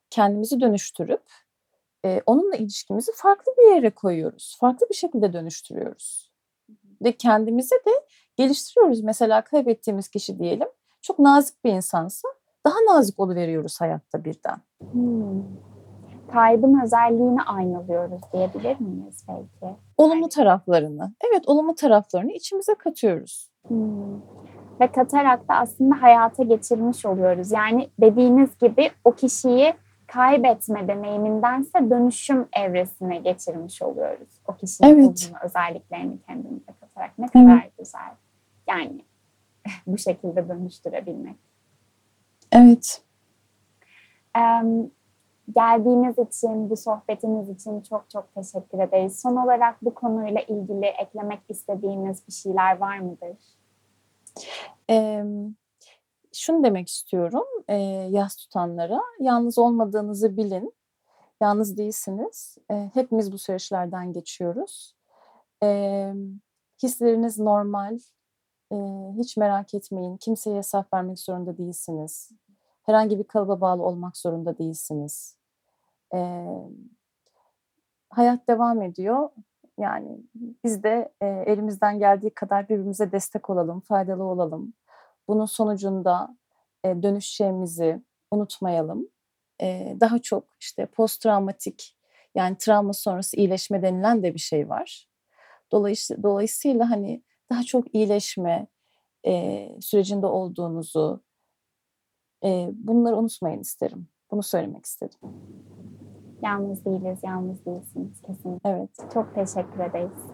kendimizi 0.10 0.60
dönüştürüp 0.60 1.24
e, 2.06 2.22
onunla 2.26 2.56
ilişkimizi 2.56 3.12
farklı 3.16 3.52
bir 3.58 3.76
yere 3.76 3.90
koyuyoruz. 3.90 4.58
Farklı 4.60 4.90
bir 4.90 4.96
şekilde 4.96 5.34
dönüştürüyoruz. 5.34 6.32
Ve 7.02 7.12
kendimize 7.12 7.76
de 7.76 8.06
geliştiriyoruz. 8.36 9.02
Mesela 9.02 9.44
kaybettiğimiz 9.44 10.08
kişi 10.08 10.40
diyelim 10.40 10.68
çok 11.02 11.20
nazik 11.20 11.64
bir 11.64 11.72
insansa 11.72 12.28
daha 12.66 12.96
nazik 12.96 13.20
oluveriyoruz 13.20 13.82
hayatta 13.82 14.24
birden. 14.26 14.62
Hmm. 14.92 15.77
Kaybın 16.32 16.82
özelliğini 16.84 17.42
aynalıyoruz 17.42 18.22
diyebilir 18.34 18.80
miyiz 18.80 19.26
belki? 19.28 19.76
Olumlu 19.98 20.30
taraflarını. 20.30 21.14
Evet 21.30 21.44
olumlu 21.48 21.76
taraflarını 21.76 22.32
içimize 22.32 22.74
katıyoruz. 22.76 23.50
Hmm. 23.68 24.22
Ve 24.80 24.92
katarak 24.92 25.50
da 25.50 25.54
aslında 25.56 26.02
hayata 26.02 26.44
geçirmiş 26.44 27.06
oluyoruz. 27.06 27.52
Yani 27.52 27.90
dediğiniz 28.02 28.58
gibi 28.58 28.90
o 29.04 29.12
kişiyi 29.12 29.74
kaybetme 30.08 30.88
deneyimidense 30.88 31.90
dönüşüm 31.90 32.48
evresine 32.54 33.18
geçirmiş 33.18 33.82
oluyoruz. 33.82 34.30
O 34.48 34.56
kişinin 34.56 35.00
evet. 35.00 35.32
özelliklerini 35.44 36.22
kendimize 36.28 36.72
katarak. 36.80 37.18
Ne 37.18 37.28
kadar 37.28 37.62
evet. 37.64 37.78
güzel. 37.78 38.12
Yani 38.70 39.02
bu 39.88 39.98
şekilde 39.98 40.50
dönüştürebilmek. 40.50 41.38
Evet. 42.52 43.02
Em, 44.36 44.92
geldiğiniz 45.56 46.20
için, 46.20 46.70
bu 46.70 46.78
sohbetiniz 46.78 47.50
için 47.50 47.82
çok 47.82 48.10
çok 48.10 48.34
teşekkür 48.36 48.80
ederiz. 48.80 49.22
Son 49.22 49.36
olarak 49.36 49.82
bu 49.82 49.94
konuyla 49.94 50.42
ilgili 50.42 50.86
eklemek 50.86 51.40
istediğiniz 51.50 52.28
bir 52.28 52.34
şeyler 52.34 52.78
var 52.78 53.00
mıdır? 53.00 53.38
Ee, 54.90 55.24
şunu 56.34 56.64
demek 56.64 56.88
istiyorum 56.90 57.46
e, 57.68 57.76
yaz 58.10 58.36
tutanlara, 58.36 59.02
yalnız 59.20 59.58
olmadığınızı 59.58 60.38
bilin. 60.38 60.74
Yalnız 61.42 61.78
değilsiniz. 61.78 62.58
E, 62.72 62.90
hepimiz 62.94 63.32
bu 63.32 63.38
süreçlerden 63.38 64.14
geçiyoruz. 64.14 64.96
E, 65.64 66.14
hisleriniz 66.84 67.40
normal. 67.40 68.00
E, 68.72 68.76
hiç 69.18 69.38
merak 69.38 69.74
etmeyin. 69.74 70.18
Kimseye 70.18 70.58
hesap 70.58 70.94
vermek 70.94 71.20
zorunda 71.20 71.58
değilsiniz. 71.58 72.32
Herhangi 72.84 73.20
bir 73.20 73.24
kalıba 73.24 73.62
bağlı 73.62 73.84
olmak 73.84 74.18
zorunda 74.18 74.58
değilsiniz. 74.58 75.37
E, 76.14 76.20
hayat 78.10 78.48
devam 78.48 78.82
ediyor. 78.82 79.30
Yani 79.80 80.18
biz 80.64 80.84
de 80.84 81.14
e, 81.22 81.26
elimizden 81.26 82.00
geldiği 82.00 82.30
kadar 82.30 82.70
birbirimize 82.70 83.12
destek 83.12 83.50
olalım, 83.50 83.80
faydalı 83.80 84.24
olalım. 84.24 84.74
Bunun 85.28 85.46
sonucunda 85.46 86.38
e, 86.84 87.04
dönüşeceğimizi 87.04 88.02
unutmayalım. 88.32 89.08
E, 89.62 89.98
daha 90.00 90.20
çok 90.20 90.44
işte 90.60 90.86
post 90.86 91.22
travmatik 91.22 91.98
yani 92.36 92.58
travma 92.58 92.94
sonrası 92.94 93.38
iyileşme 93.38 93.82
denilen 93.82 94.24
de 94.24 94.34
bir 94.34 94.40
şey 94.40 94.70
var. 94.70 95.10
Dolayısıyla, 95.72 96.24
dolayısıyla 96.24 96.90
hani 96.90 97.24
daha 97.50 97.64
çok 97.64 97.96
iyileşme 97.96 98.68
e, 99.26 99.70
sürecinde 99.82 100.26
olduğunuzu 100.26 101.24
e, 102.44 102.70
bunları 102.74 103.18
unutmayın 103.18 103.60
isterim. 103.60 104.08
Bunu 104.32 104.44
söylemek 104.44 104.86
istedim. 104.86 105.20
Yalnız 106.42 106.86
değiliz, 106.86 107.20
yalnız 107.24 107.66
değilsiniz 107.66 108.22
kesinlikle. 108.22 108.70
Evet. 108.70 108.90
Çok 109.14 109.36
teşekkür 109.36 109.80
ederiz. 109.80 110.26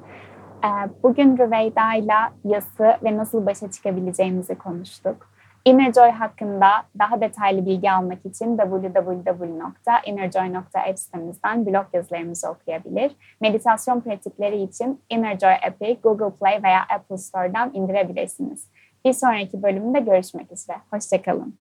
Ee, 0.63 0.67
Bugün 1.03 1.37
Rüveyda 1.37 1.93
ile 1.93 2.13
yası 2.43 2.97
ve 3.03 3.17
nasıl 3.17 3.45
başa 3.45 3.71
çıkabileceğimizi 3.71 4.55
konuştuk. 4.55 5.33
Innerjoy 5.65 6.09
hakkında 6.09 6.67
daha 6.99 7.21
detaylı 7.21 7.65
bilgi 7.65 7.91
almak 7.91 8.25
için 8.25 8.57
www.innerjoy.app 8.57 10.99
sitemizden 10.99 11.65
blog 11.65 11.85
yazılarımızı 11.93 12.49
okuyabilir. 12.49 13.15
Meditasyon 13.41 14.01
pratikleri 14.01 14.61
için 14.61 15.01
Innerjoy 15.09 15.53
app'i 15.53 15.99
Google 16.03 16.31
Play 16.31 16.63
veya 16.63 16.81
Apple 16.95 17.17
Store'dan 17.17 17.71
indirebilirsiniz. 17.73 18.69
Bir 19.05 19.13
sonraki 19.13 19.63
bölümde 19.63 19.99
görüşmek 19.99 20.51
üzere. 20.51 20.77
Hoşçakalın. 20.91 21.62